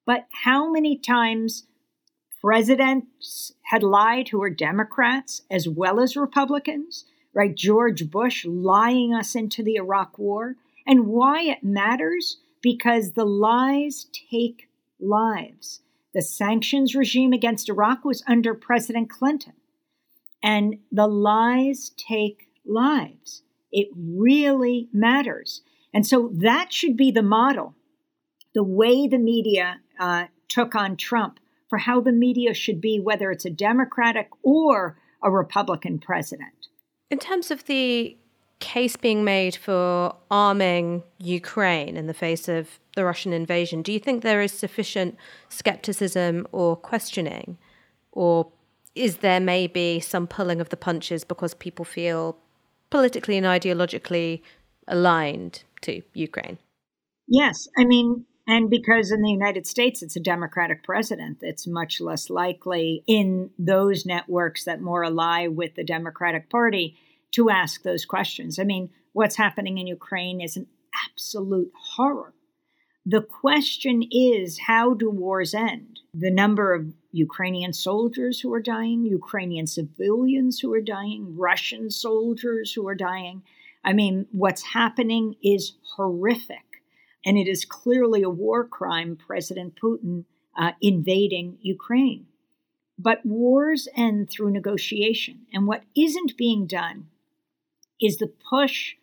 [0.05, 1.67] But how many times
[2.41, 7.05] presidents had lied who were Democrats as well as Republicans?
[7.35, 7.55] Right?
[7.55, 10.57] George Bush lying us into the Iraq War.
[10.87, 12.39] And why it matters?
[12.63, 15.83] Because the lies take lives.
[16.17, 19.53] The sanctions regime against Iraq was under President Clinton.
[20.43, 23.43] And the lies take lives.
[23.71, 25.61] It really matters.
[25.93, 27.75] And so that should be the model.
[28.55, 33.31] The way the media uh, took on Trump for how the media should be, whether
[33.31, 36.69] it's a Democratic or a Republican president.
[37.11, 38.17] In terms of the
[38.61, 43.99] case being made for arming Ukraine in the face of the Russian invasion, do you
[43.99, 45.17] think there is sufficient
[45.49, 47.59] skepticism or questioning?
[48.13, 48.51] Or
[48.95, 52.39] is there maybe some pulling of the punches because people feel
[52.91, 54.41] politically and ideologically
[54.89, 56.59] aligned to Ukraine?
[57.29, 57.69] Yes.
[57.77, 62.31] I mean, and because in the United States it's a Democratic president, it's much less
[62.31, 66.97] likely in those networks that more ally with the Democratic Party
[67.37, 68.59] to ask those questions.
[68.59, 70.67] I mean, what's happening in Ukraine is an
[71.07, 72.33] absolute horror.
[73.05, 76.01] The question is how do wars end?
[76.15, 82.73] The number of Ukrainian soldiers who are dying, Ukrainian civilians who are dying, Russian soldiers
[82.73, 83.43] who are dying.
[83.85, 86.65] I mean, what's happening is horrific.
[87.27, 90.25] And it is clearly a war crime, President Putin
[90.57, 92.27] uh, invading Ukraine.
[92.99, 95.47] But wars end through negotiation.
[95.53, 97.09] And what isn't being done
[98.01, 98.95] is the push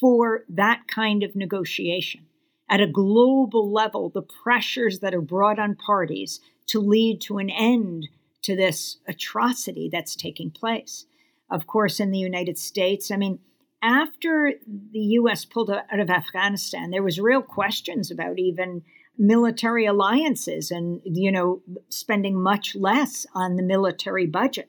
[0.00, 2.26] for that kind of negotiation.
[2.68, 7.50] At a global level, the pressures that are brought on parties to lead to an
[7.50, 8.08] end
[8.42, 11.06] to this atrocity that's taking place.
[11.50, 13.38] Of course, in the United States, I mean,
[13.82, 14.54] after
[14.92, 15.44] the U.S.
[15.44, 18.82] pulled out of Afghanistan, there was real questions about even
[19.18, 21.60] military alliances and you know
[21.90, 24.68] spending much less on the military budget.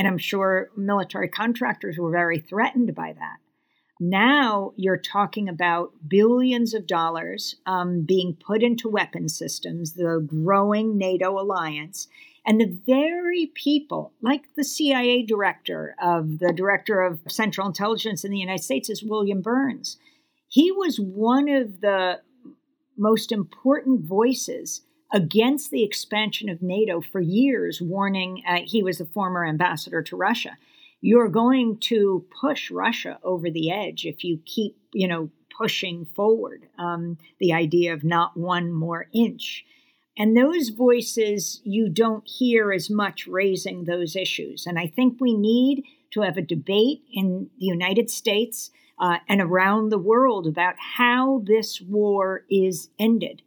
[0.00, 3.36] And I'm sure military contractors were very threatened by that.
[4.00, 10.96] Now you're talking about billions of dollars um, being put into weapon systems, the growing
[10.96, 12.08] NATO alliance,
[12.46, 18.30] and the very people, like the CIA director of the director of Central Intelligence in
[18.30, 19.98] the United States, is William Burns.
[20.48, 22.22] He was one of the
[22.96, 24.80] most important voices
[25.12, 30.16] against the expansion of NATO for years, warning uh, he was a former ambassador to
[30.16, 30.56] Russia.
[31.00, 36.66] You're going to push Russia over the edge if you keep, you know, pushing forward
[36.78, 39.64] um, the idea of not one more inch.
[40.16, 44.66] And those voices you don't hear as much raising those issues.
[44.66, 49.40] And I think we need to have a debate in the United States uh, and
[49.40, 53.42] around the world about how this war is ended.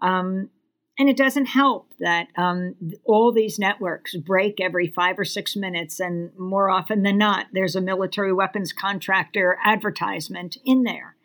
[0.00, 0.50] Um,
[0.98, 6.00] and it doesn't help that um, all these networks break every five or six minutes,
[6.00, 11.16] and more often than not, there's a military weapons contractor advertisement in there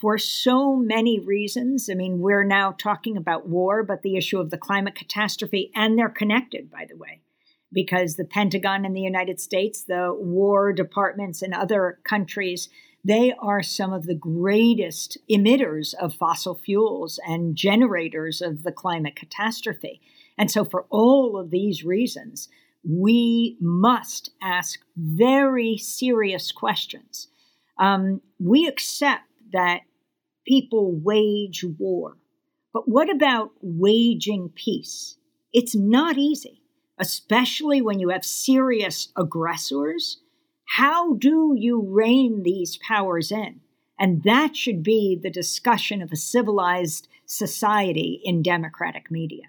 [0.00, 1.88] for so many reasons.
[1.90, 5.96] I mean, we're now talking about war, but the issue of the climate catastrophe, and
[5.98, 7.20] they're connected, by the way,
[7.72, 12.68] because the Pentagon and the United States, the War departments in other countries,
[13.04, 19.16] they are some of the greatest emitters of fossil fuels and generators of the climate
[19.16, 20.00] catastrophe.
[20.38, 22.48] And so, for all of these reasons,
[22.84, 27.28] we must ask very serious questions.
[27.78, 29.80] Um, we accept that
[30.46, 32.16] people wage war.
[32.72, 35.16] But what about waging peace?
[35.52, 36.62] It's not easy,
[36.98, 40.21] especially when you have serious aggressors
[40.76, 43.60] how do you rein these powers in?
[43.98, 49.42] And that should be the discussion of a civilized society in democratic media.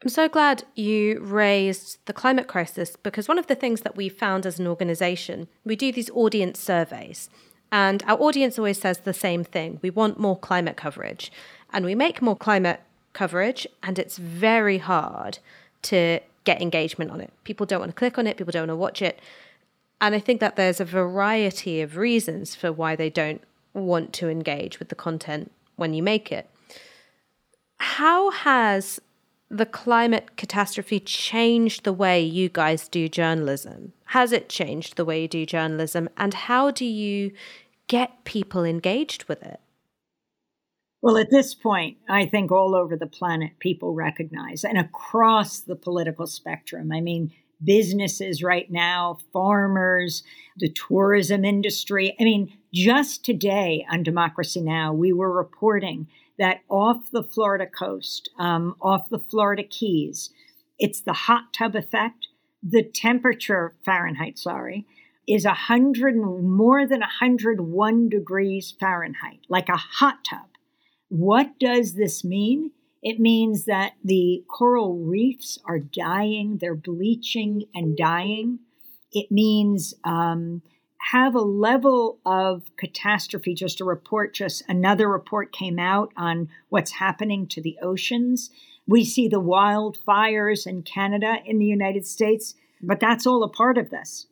[0.00, 4.08] I'm so glad you raised the climate crisis because one of the things that we
[4.08, 7.28] found as an organization, we do these audience surveys,
[7.72, 11.32] and our audience always says the same thing we want more climate coverage.
[11.72, 12.82] And we make more climate
[13.14, 15.40] coverage, and it's very hard
[15.82, 17.32] to get engagement on it.
[17.42, 19.18] People don't want to click on it, people don't want to watch it.
[20.00, 23.42] And I think that there's a variety of reasons for why they don't
[23.74, 26.48] want to engage with the content when you make it.
[27.78, 29.00] How has
[29.50, 33.92] the climate catastrophe changed the way you guys do journalism?
[34.06, 36.08] Has it changed the way you do journalism?
[36.16, 37.32] And how do you
[37.86, 39.60] get people engaged with it?
[41.00, 45.76] Well, at this point, I think all over the planet people recognize and across the
[45.76, 46.90] political spectrum.
[46.92, 47.32] I mean,
[47.62, 50.22] businesses right now, farmers,
[50.56, 52.16] the tourism industry.
[52.20, 56.08] I mean, just today on Democracy Now!, we were reporting
[56.38, 60.30] that off the Florida coast, um, off the Florida Keys,
[60.78, 62.28] it's the hot tub effect.
[62.62, 64.86] The temperature, Fahrenheit, sorry,
[65.26, 70.46] is a hundred more than 101 degrees Fahrenheit, like a hot tub.
[71.08, 72.72] What does this mean?
[73.02, 78.60] It means that the coral reefs are dying, they're bleaching and dying.
[79.12, 80.62] It means um,
[81.12, 83.54] have a level of catastrophe.
[83.54, 88.50] Just a report, just another report came out on what's happening to the oceans.
[88.86, 93.78] We see the wildfires in Canada, in the United States, but that's all a part
[93.78, 94.26] of this.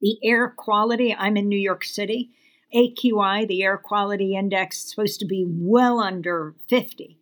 [0.00, 2.30] The air quality, I'm in New York City.
[2.74, 7.17] AQI, the air quality index, is supposed to be well under 50.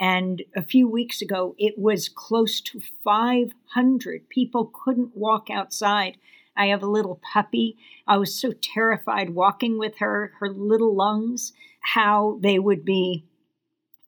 [0.00, 4.28] And a few weeks ago, it was close to 500.
[4.30, 6.16] People couldn't walk outside.
[6.56, 7.76] I have a little puppy.
[8.06, 13.26] I was so terrified walking with her, her little lungs, how they would be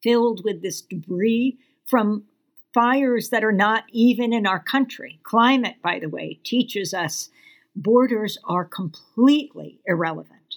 [0.02, 2.24] filled with this debris from
[2.72, 5.20] fires that are not even in our country.
[5.22, 7.28] Climate, by the way, teaches us
[7.76, 10.56] borders are completely irrelevant.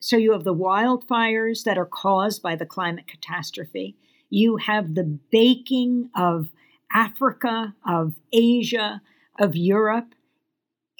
[0.00, 3.96] So you have the wildfires that are caused by the climate catastrophe.
[4.34, 6.48] You have the baking of
[6.90, 9.02] Africa, of Asia,
[9.38, 10.14] of Europe.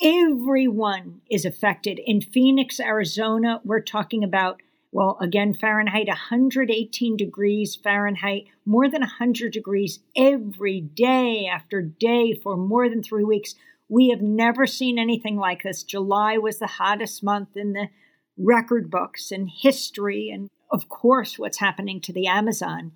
[0.03, 1.99] Everyone is affected.
[2.05, 4.61] In Phoenix, Arizona, we're talking about,
[4.93, 12.59] well, again, Fahrenheit, 118 degrees Fahrenheit, more than 100 degrees every day after day for
[12.59, 13.55] more than three weeks.
[13.89, 15.83] We have never seen anything like this.
[15.83, 17.89] July was the hottest month in the
[18.37, 22.93] record books and history, and of course, what's happening to the Amazon.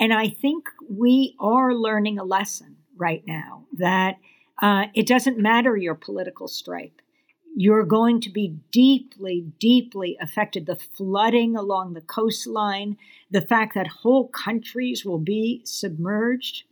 [0.00, 4.16] And I think we are learning a lesson right now that
[4.60, 7.02] uh, it doesn't matter your political stripe.
[7.54, 10.64] You're going to be deeply, deeply affected.
[10.64, 12.96] The flooding along the coastline,
[13.30, 16.64] the fact that whole countries will be submerged.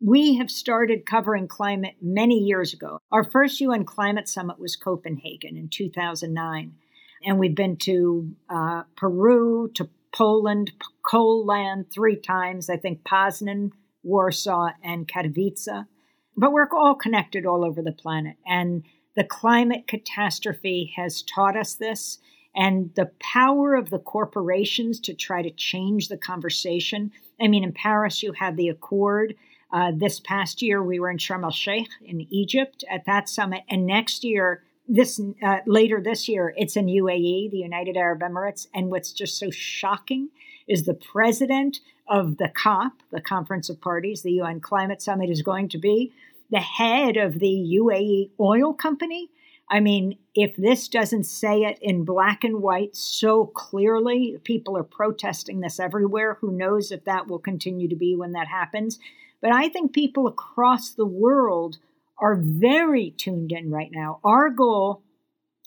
[0.00, 3.00] We have started covering climate many years ago.
[3.10, 6.74] Our first UN climate summit was Copenhagen in 2009.
[7.26, 10.72] And we've been to uh, Peru, to Poland,
[11.04, 11.46] Coal
[11.92, 13.70] three times, I think Poznan,
[14.02, 15.86] Warsaw, and Katowice.
[16.36, 18.36] But we're all connected all over the planet.
[18.46, 18.84] And
[19.16, 22.18] the climate catastrophe has taught us this.
[22.56, 27.10] And the power of the corporations to try to change the conversation.
[27.40, 29.34] I mean, in Paris, you had the Accord.
[29.72, 33.62] Uh, this past year, we were in Sharm el Sheikh in Egypt at that summit.
[33.68, 38.66] And next year, this uh, later this year, it's in UAE, the United Arab Emirates.
[38.74, 40.28] And what's just so shocking
[40.68, 45.42] is the president of the COP, the Conference of Parties, the UN Climate Summit, is
[45.42, 46.12] going to be
[46.50, 49.30] the head of the UAE oil company.
[49.70, 54.84] I mean, if this doesn't say it in black and white so clearly, people are
[54.84, 56.34] protesting this everywhere.
[56.40, 58.98] Who knows if that will continue to be when that happens?
[59.40, 61.78] But I think people across the world
[62.18, 64.20] are very tuned in right now.
[64.24, 65.02] Our goal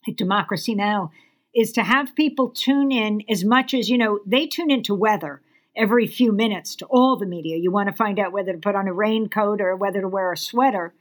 [0.07, 1.11] at Democracy Now!
[1.55, 5.41] is to have people tune in as much as, you know, they tune into weather
[5.75, 7.57] every few minutes to all the media.
[7.57, 10.31] You want to find out whether to put on a raincoat or whether to wear
[10.31, 10.93] a sweater.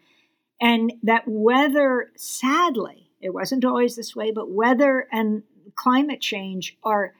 [0.60, 5.42] And that weather, sadly, it wasn't always this way, but weather and
[5.74, 7.14] climate change are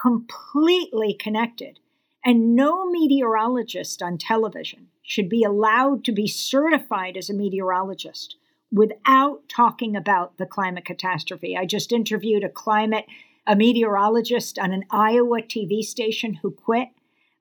[0.00, 1.78] completely connected.
[2.24, 8.36] And no meteorologist on television should be allowed to be certified as a meteorologist
[8.70, 11.56] without talking about the climate catastrophe.
[11.56, 13.06] I just interviewed a climate
[13.46, 16.88] a meteorologist on an Iowa TV station who quit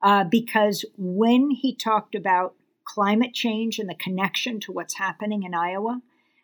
[0.02, 2.56] uh, because when he talked about
[2.86, 6.02] climate change and the connection to what's happening in Iowa,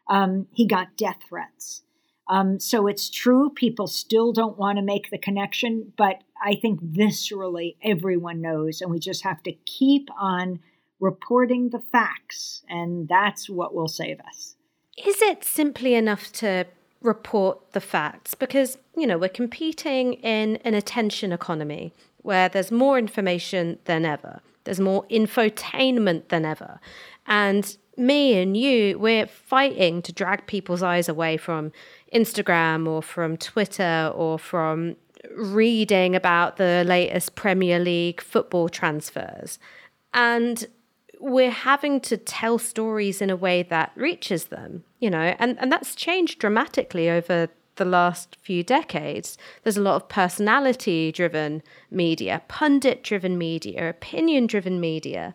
[0.09, 1.83] um, he got death threats.
[2.27, 6.83] Um, so it's true, people still don't want to make the connection, but I think
[6.83, 10.59] viscerally everyone knows, and we just have to keep on
[11.03, 14.55] reporting the facts, and that's what will save us.
[14.97, 16.65] Is it simply enough to
[17.01, 18.33] report the facts?
[18.33, 21.91] Because, you know, we're competing in an attention economy
[22.21, 26.79] where there's more information than ever, there's more infotainment than ever.
[27.27, 31.73] And me and you, we're fighting to drag people's eyes away from
[32.13, 34.95] Instagram or from Twitter or from
[35.35, 39.59] reading about the latest Premier League football transfers.
[40.13, 40.65] And
[41.23, 45.71] we're having to tell stories in a way that reaches them, you know, and, and
[45.71, 47.47] that's changed dramatically over
[47.77, 49.37] the last few decades.
[49.63, 55.33] There's a lot of personality driven media, pundit driven media, opinion driven media.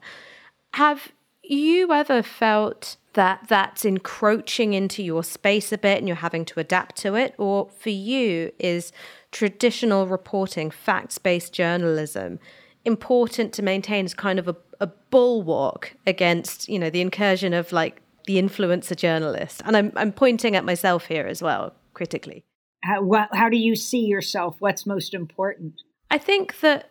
[0.75, 1.13] Have
[1.43, 6.61] you ever felt that that's encroaching into your space a bit and you're having to
[6.61, 7.35] adapt to it?
[7.39, 8.93] Or for you, is
[9.33, 12.41] traditional reporting, facts based journalism,
[12.89, 17.71] important to maintain as kind of a, a bulwark against, you know, the incursion of
[17.71, 19.63] like the influencer journalist.
[19.65, 22.45] And I'm, I'm pointing at myself here as well, critically.
[22.83, 24.57] How, how do you see yourself?
[24.59, 25.75] What's most important?
[26.11, 26.91] I think that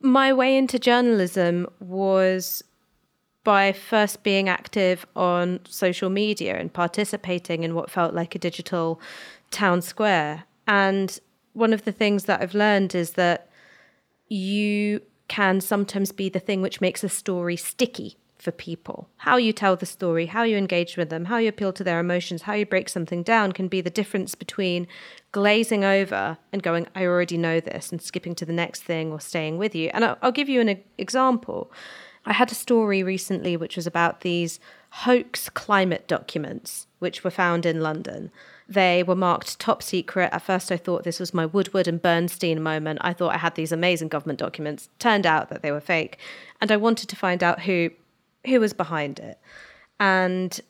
[0.00, 2.64] my way into journalism was
[3.44, 9.00] by first being active on social media and participating in what felt like a digital
[9.50, 10.44] town square.
[10.66, 11.18] And
[11.52, 13.48] one of the things that I've learned is that
[14.28, 19.08] you can sometimes be the thing which makes a story sticky for people.
[19.16, 21.98] How you tell the story, how you engage with them, how you appeal to their
[21.98, 24.86] emotions, how you break something down can be the difference between
[25.32, 29.20] glazing over and going, I already know this, and skipping to the next thing or
[29.20, 29.90] staying with you.
[29.94, 31.72] And I'll, give you an example.
[32.26, 34.60] I had a story recently which was about these
[34.98, 38.30] hoax climate documents which were found in London.
[38.68, 40.30] They were marked top secret.
[40.32, 43.00] At first, I thought this was my Woodward and Bernstein moment.
[43.02, 44.88] I thought I had these amazing government documents.
[45.00, 46.18] Turned out that they were fake.
[46.60, 47.90] And I wanted to find out who
[48.46, 49.38] who was behind it.
[49.98, 50.60] And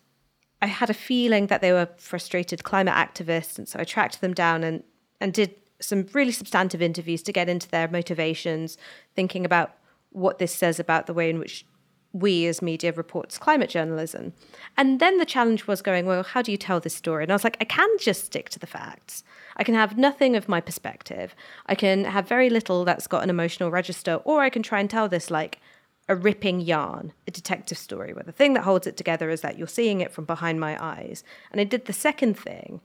[0.63, 3.59] I had a feeling that they were frustrated climate activists.
[3.59, 4.83] And so I tracked them down and,
[5.21, 8.79] and did some really substantive interviews to get into their motivations,
[9.15, 9.75] thinking about
[10.11, 11.67] what this says about the way in which
[12.15, 14.33] we as media reports climate journalism.
[14.77, 17.25] And then the challenge was going, well, how do you tell this story?
[17.25, 19.25] And I was like, I can just stick to the facts.
[19.57, 21.35] I can have nothing of my perspective.
[21.67, 24.89] I can have very little that's got an emotional register, or I can try and
[24.89, 25.61] tell this like
[26.09, 29.59] a ripping yarn, a detective story, where the thing that holds it together is that
[29.59, 31.25] you're seeing it from behind my eyes.
[31.51, 32.81] And I did the second thing,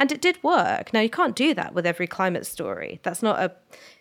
[0.00, 0.92] and it did work.
[0.92, 2.98] Now you can't do that with every climate story.
[3.02, 3.52] That's not a,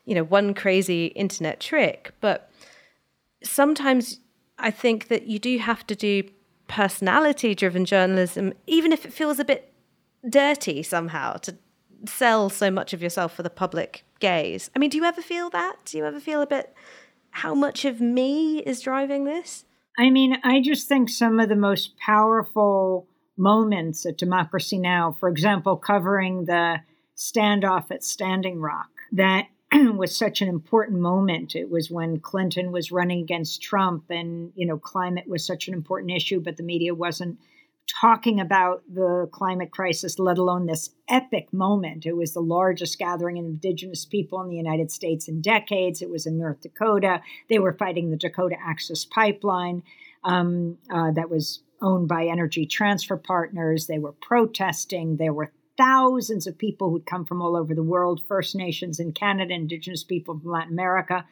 [0.05, 2.13] you know, one crazy internet trick.
[2.21, 2.49] But
[3.43, 4.20] sometimes
[4.61, 6.23] I think that you do have to do
[6.67, 9.73] personality-driven journalism, even if it feels a bit
[10.29, 11.57] dirty somehow to
[12.05, 14.69] sell so much of yourself for the public gaze.
[14.75, 15.77] I mean, do you ever feel that?
[15.85, 16.73] Do you ever feel a bit
[17.31, 19.65] how much of me is driving this?
[19.97, 23.07] I mean, I just think some of the most powerful
[23.37, 26.77] moments at Democracy Now!, for example, covering the
[27.17, 29.47] standoff at Standing Rock, that
[29.95, 31.55] was such an important moment.
[31.55, 35.73] It was when Clinton was running against Trump, and, you know, climate was such an
[35.73, 37.39] important issue, but the media wasn't
[37.99, 42.05] talking about the climate crisis, let alone this epic moment.
[42.05, 46.01] It was the largest gathering of indigenous people in the United States in decades.
[46.01, 47.21] It was in North Dakota.
[47.49, 49.83] They were fighting the Dakota Access Pipeline
[50.23, 53.87] um, uh, that was owned by Energy Transfer Partners.
[53.87, 55.17] They were protesting.
[55.17, 55.51] There were
[55.81, 60.03] thousands of people who'd come from all over the world First Nations in Canada, Indigenous
[60.03, 61.25] people from Latin America.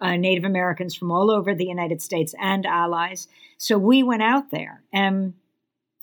[0.00, 3.28] Uh, Native Americans from all over the United States and allies.
[3.58, 5.34] So we went out there and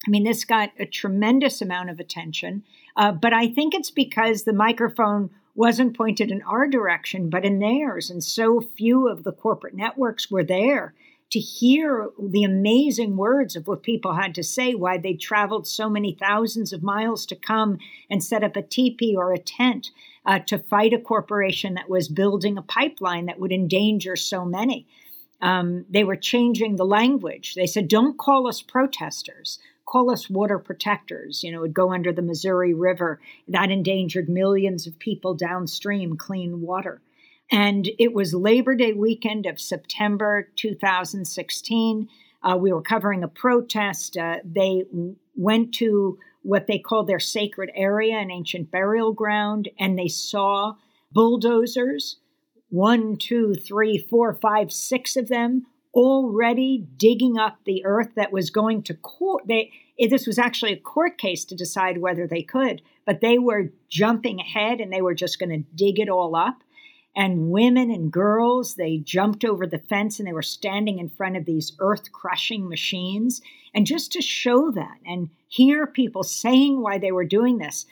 [0.08, 2.64] I mean, this got a tremendous amount of attention,
[2.95, 7.60] uh, but I think it's because the microphone wasn't pointed in our direction, but in
[7.60, 8.10] theirs.
[8.10, 10.93] And so few of the corporate networks were there
[11.32, 15.90] to hear the amazing words of what people had to say, why they traveled so
[15.90, 17.78] many thousands of miles to come
[18.10, 19.92] and set up a teepee or a tent
[20.26, 24.86] uh, to fight a corporation that was building a pipeline that would endanger so many.
[25.42, 27.56] Um, they were changing the language.
[27.56, 29.58] They said, don't call us protesters
[29.92, 31.44] call us water protectors.
[31.44, 33.20] You know, it would go under the Missouri River.
[33.50, 37.02] That endangered millions of people downstream clean water.
[37.52, 42.08] And it was Labor Day weekend of September 2016.
[42.43, 44.18] Uh, we were covering a protest.
[44.18, 44.84] Uh, they
[45.36, 50.76] went to what they called their sacred area, an ancient burial ground, and they saw
[51.12, 52.18] bulldozers
[52.72, 58.49] one, two, three, four, five, six of them already digging up the earth that was
[58.49, 59.43] going to court.
[59.45, 59.72] They,
[60.10, 64.39] this was actually a court case to decide whether they could, but they were jumping
[64.39, 66.64] ahead and they were just going to dig it all up.
[67.16, 71.36] And women and girls, they jumped over the fence and they were standing in front
[71.36, 73.41] of these earth crushing machines.
[73.74, 77.86] And just to show that and hear people saying why they were doing this,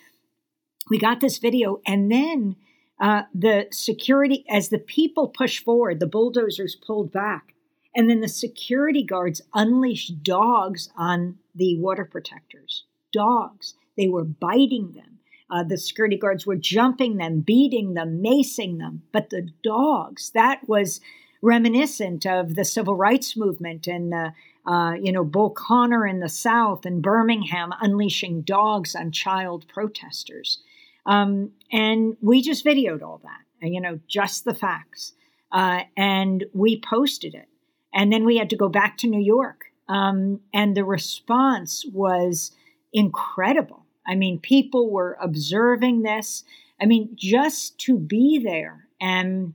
[0.89, 1.81] we got this video.
[1.85, 2.55] And then
[2.99, 7.53] uh, the security, as the people pushed forward, the bulldozers pulled back
[7.95, 12.85] and then the security guards unleashed dogs on the water protectors.
[13.11, 13.73] Dogs.
[13.97, 15.18] They were biting them.
[15.51, 19.03] Uh, the security guards were jumping them, beating them, macing them.
[19.11, 21.01] But the dogs, that was
[21.41, 24.29] reminiscent of the civil rights movement and uh,
[24.65, 30.59] uh, you know Bull Connor in the South and Birmingham unleashing dogs on child protesters.
[31.05, 35.13] Um, and we just videoed all that, you know, just the facts,
[35.51, 37.47] uh, and we posted it.
[37.93, 39.65] And then we had to go back to New York.
[39.87, 42.51] Um, and the response was
[42.93, 43.85] incredible.
[44.09, 46.43] I mean, people were observing this.
[46.81, 48.87] I mean, just to be there.
[48.99, 49.53] And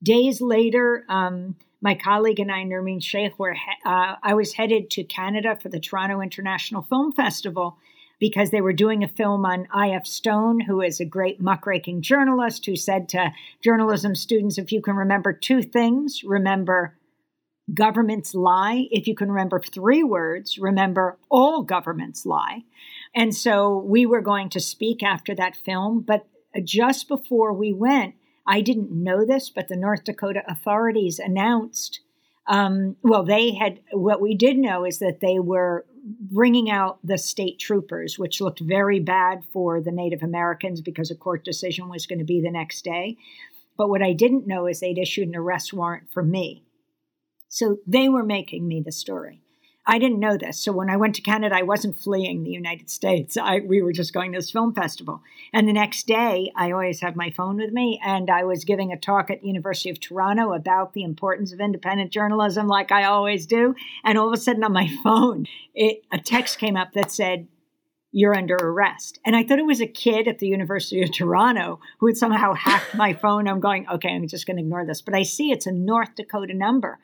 [0.00, 5.02] days later, um, my colleague and I, Nermeen Sheikh, were uh, I was headed to
[5.02, 7.76] Canada for the Toronto International Film Festival
[8.20, 10.06] because they were doing a film on I.F.
[10.06, 14.94] Stone, who is a great muckraking journalist who said to journalism students, if you can
[14.94, 16.96] remember two things, remember
[17.72, 18.86] Governments lie.
[18.92, 22.62] If you can remember three words, remember all governments lie.
[23.16, 26.26] And so we were going to speak after that film, but
[26.62, 28.14] just before we went,
[28.46, 32.00] I didn't know this, but the North Dakota authorities announced.
[32.46, 35.86] Um, well, they had what we did know is that they were
[36.20, 41.16] bringing out the state troopers, which looked very bad for the Native Americans because a
[41.16, 43.16] court decision was going to be the next day.
[43.76, 46.64] But what I didn't know is they'd issued an arrest warrant for me.
[47.48, 49.40] So they were making me the story.
[49.88, 50.58] I didn't know this.
[50.58, 53.36] So when I went to Canada, I wasn't fleeing the United States.
[53.36, 55.22] I, we were just going to this film festival.
[55.52, 58.90] And the next day, I always have my phone with me, and I was giving
[58.90, 63.04] a talk at the University of Toronto about the importance of independent journalism, like I
[63.04, 63.76] always do.
[64.02, 67.46] And all of a sudden, on my phone, it, a text came up that said,
[68.12, 69.20] you're under arrest.
[69.26, 72.54] And I thought it was a kid at the University of Toronto who had somehow
[72.54, 73.46] hacked my phone.
[73.46, 75.02] I'm going, okay, I'm just going to ignore this.
[75.02, 76.98] But I see it's a North Dakota number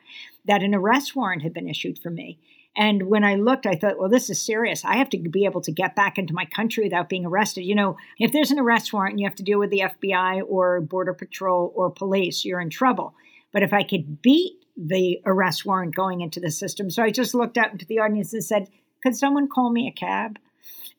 [0.45, 2.39] that an arrest warrant had been issued for me.
[2.75, 4.83] And when I looked, I thought, well, this is serious.
[4.83, 7.63] I have to be able to get back into my country without being arrested.
[7.63, 10.41] You know, if there's an arrest warrant and you have to deal with the FBI
[10.47, 13.13] or Border Patrol or police, you're in trouble.
[13.51, 17.35] But if I could beat the arrest warrant going into the system, so I just
[17.35, 18.69] looked out into the audience and said,
[19.03, 20.39] could someone call me a cab?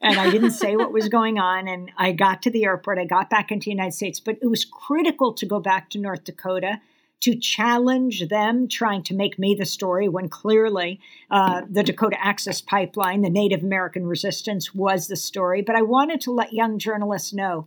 [0.01, 1.67] and I didn't say what was going on.
[1.67, 2.99] And I got to the airport.
[2.99, 5.99] I got back into the United States, but it was critical to go back to
[5.99, 6.81] North Dakota
[7.25, 11.01] to challenge them trying to make me the story when clearly
[11.31, 15.63] uh, the Dakota Access Pipeline, the Native American resistance, was the story.
[15.63, 17.67] But I wanted to let young journalists know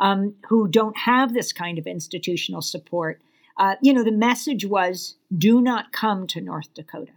[0.00, 3.20] um, who don't have this kind of institutional support.
[3.58, 7.12] Uh, you know, the message was do not come to North Dakota.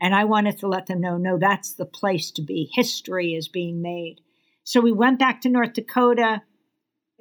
[0.00, 2.68] And I wanted to let them know no, that's the place to be.
[2.72, 4.20] History is being made.
[4.64, 6.42] So we went back to North Dakota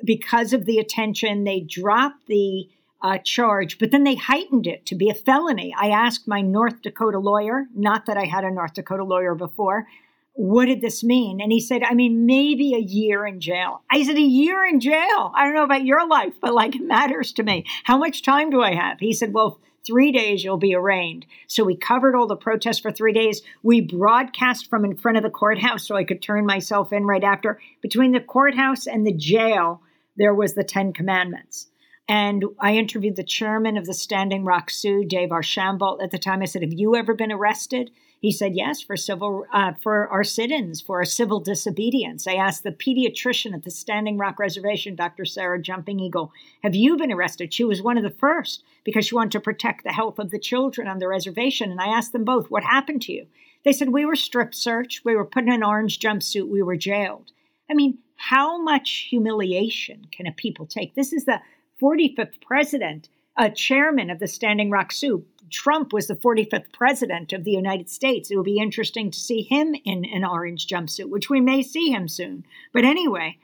[0.03, 1.43] because of the attention.
[1.43, 2.67] They dropped the
[3.03, 5.73] uh, charge, but then they heightened it to be a felony.
[5.77, 9.87] I asked my North Dakota lawyer, not that I had a North Dakota lawyer before,
[10.33, 11.41] what did this mean?
[11.41, 13.83] And he said, I mean, maybe a year in jail.
[13.91, 15.31] I said, a year in jail?
[15.35, 17.65] I don't know about your life, but like it matters to me.
[17.83, 18.99] How much time do I have?
[18.99, 21.25] He said, well, three days you'll be arraigned.
[21.47, 23.41] So we covered all the protests for three days.
[23.61, 27.23] We broadcast from in front of the courthouse so I could turn myself in right
[27.23, 27.59] after.
[27.81, 29.81] Between the courthouse and the jail,
[30.15, 31.67] there was the Ten Commandments.
[32.11, 36.01] And I interviewed the chairman of the Standing Rock Sioux, Dave Archambault.
[36.01, 37.89] At the time, I said, "Have you ever been arrested?"
[38.19, 42.63] He said, "Yes, for civil, uh, for our sit-ins, for our civil disobedience." I asked
[42.63, 45.23] the pediatrician at the Standing Rock Reservation, Dr.
[45.23, 46.33] Sarah Jumping Eagle,
[46.63, 49.85] "Have you been arrested?" She was one of the first because she wanted to protect
[49.85, 51.71] the health of the children on the reservation.
[51.71, 53.27] And I asked them both, "What happened to you?"
[53.63, 55.05] They said, "We were strip searched.
[55.05, 56.49] We were put in an orange jumpsuit.
[56.49, 57.31] We were jailed."
[57.69, 60.93] I mean, how much humiliation can a people take?
[60.93, 61.39] This is the
[61.81, 65.25] 45th president, a chairman of the Standing Rock Sioux.
[65.49, 68.29] Trump was the 45th president of the United States.
[68.29, 71.89] It would be interesting to see him in an orange jumpsuit, which we may see
[71.89, 72.45] him soon.
[72.71, 73.37] But anyway,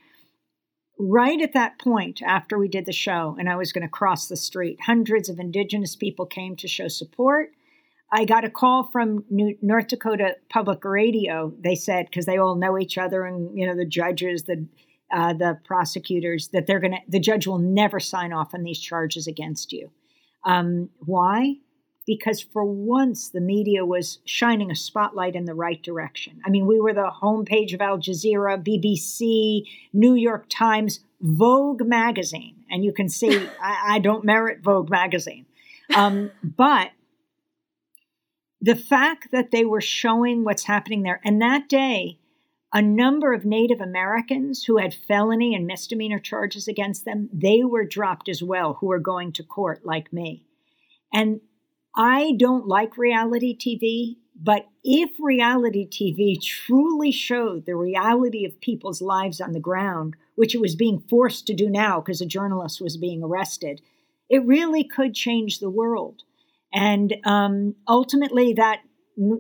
[1.00, 4.28] right at that point, after we did the show and I was going to cross
[4.28, 7.52] the street, hundreds of indigenous people came to show support.
[8.12, 11.54] I got a call from New, North Dakota Public Radio.
[11.60, 14.66] They said, because they all know each other and, you know, the judges, the
[15.12, 18.80] uh, the prosecutors that they're going to, the judge will never sign off on these
[18.80, 19.92] charges against you.
[20.46, 21.56] Um, why?
[22.06, 26.42] Because for once the media was shining a spotlight in the right direction.
[26.46, 32.56] I mean, we were the homepage of Al Jazeera, BBC, New York Times, Vogue magazine.
[32.70, 35.46] And you can see I, I don't merit Vogue magazine.
[35.94, 36.92] Um, but
[38.62, 42.20] the fact that they were showing what's happening there, and that day,
[42.74, 47.86] a number of Native Americans who had felony and misdemeanor charges against them, they were
[47.86, 50.44] dropped as well, who were going to court like me.
[51.14, 51.42] And
[51.96, 59.02] I don't like reality TV, but if reality TV truly showed the reality of people's
[59.02, 62.82] lives on the ground, which it was being forced to do now because a journalist
[62.82, 63.82] was being arrested,
[64.30, 66.24] it really could change the world.
[66.74, 68.82] And um, ultimately, that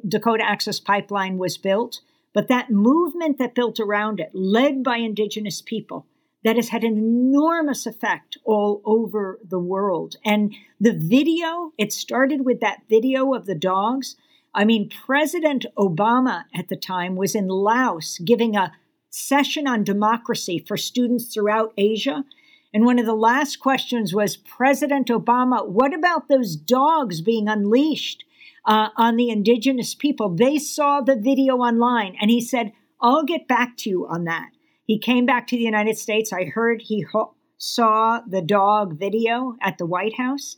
[0.07, 1.99] Dakota Access Pipeline was built.
[2.37, 6.05] But that movement that built around it, led by indigenous people,
[6.43, 10.17] that has had an enormous effect all over the world.
[10.23, 14.17] And the video, it started with that video of the dogs.
[14.53, 18.71] I mean, President Obama at the time was in Laos giving a
[19.09, 22.23] session on democracy for students throughout Asia.
[22.71, 28.25] And one of the last questions was President Obama, what about those dogs being unleashed?
[28.67, 30.29] Uh, on the indigenous people.
[30.29, 34.49] They saw the video online and he said, I'll get back to you on that.
[34.83, 36.33] He came back to the United States.
[36.33, 40.57] I heard he ho- saw the dog video at the White House.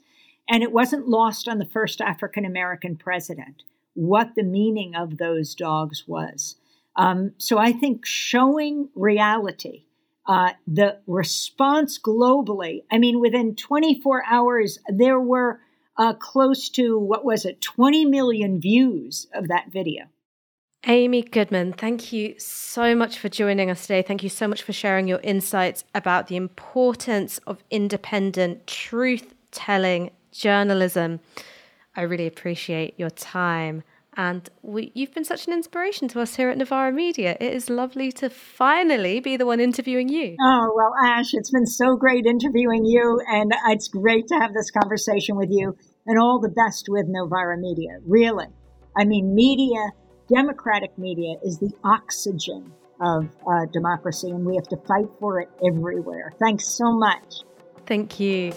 [0.49, 5.53] And it wasn't lost on the first African American president what the meaning of those
[5.53, 6.55] dogs was.
[6.95, 9.84] Um, so I think showing reality,
[10.28, 15.60] uh, the response globally, I mean, within 24 hours, there were
[16.00, 20.06] uh, close to, what was it, 20 million views of that video.
[20.88, 24.02] Amy Goodman, thank you so much for joining us today.
[24.02, 30.12] Thank you so much for sharing your insights about the importance of independent, truth telling
[30.32, 31.20] journalism.
[31.97, 33.84] I really appreciate your time.
[34.16, 37.38] And we, you've been such an inspiration to us here at Novara Media.
[37.39, 40.36] It is lovely to finally be the one interviewing you.
[40.41, 43.22] Oh, well, Ash, it's been so great interviewing you.
[43.30, 45.76] And it's great to have this conversation with you.
[46.10, 48.47] And all the best with Novara Media, really.
[48.97, 49.91] I mean, media
[50.28, 55.49] democratic media is the oxygen of uh, democracy, and we have to fight for it
[55.66, 56.34] everywhere.
[56.39, 57.43] Thanks so much.
[57.86, 58.53] Thank you.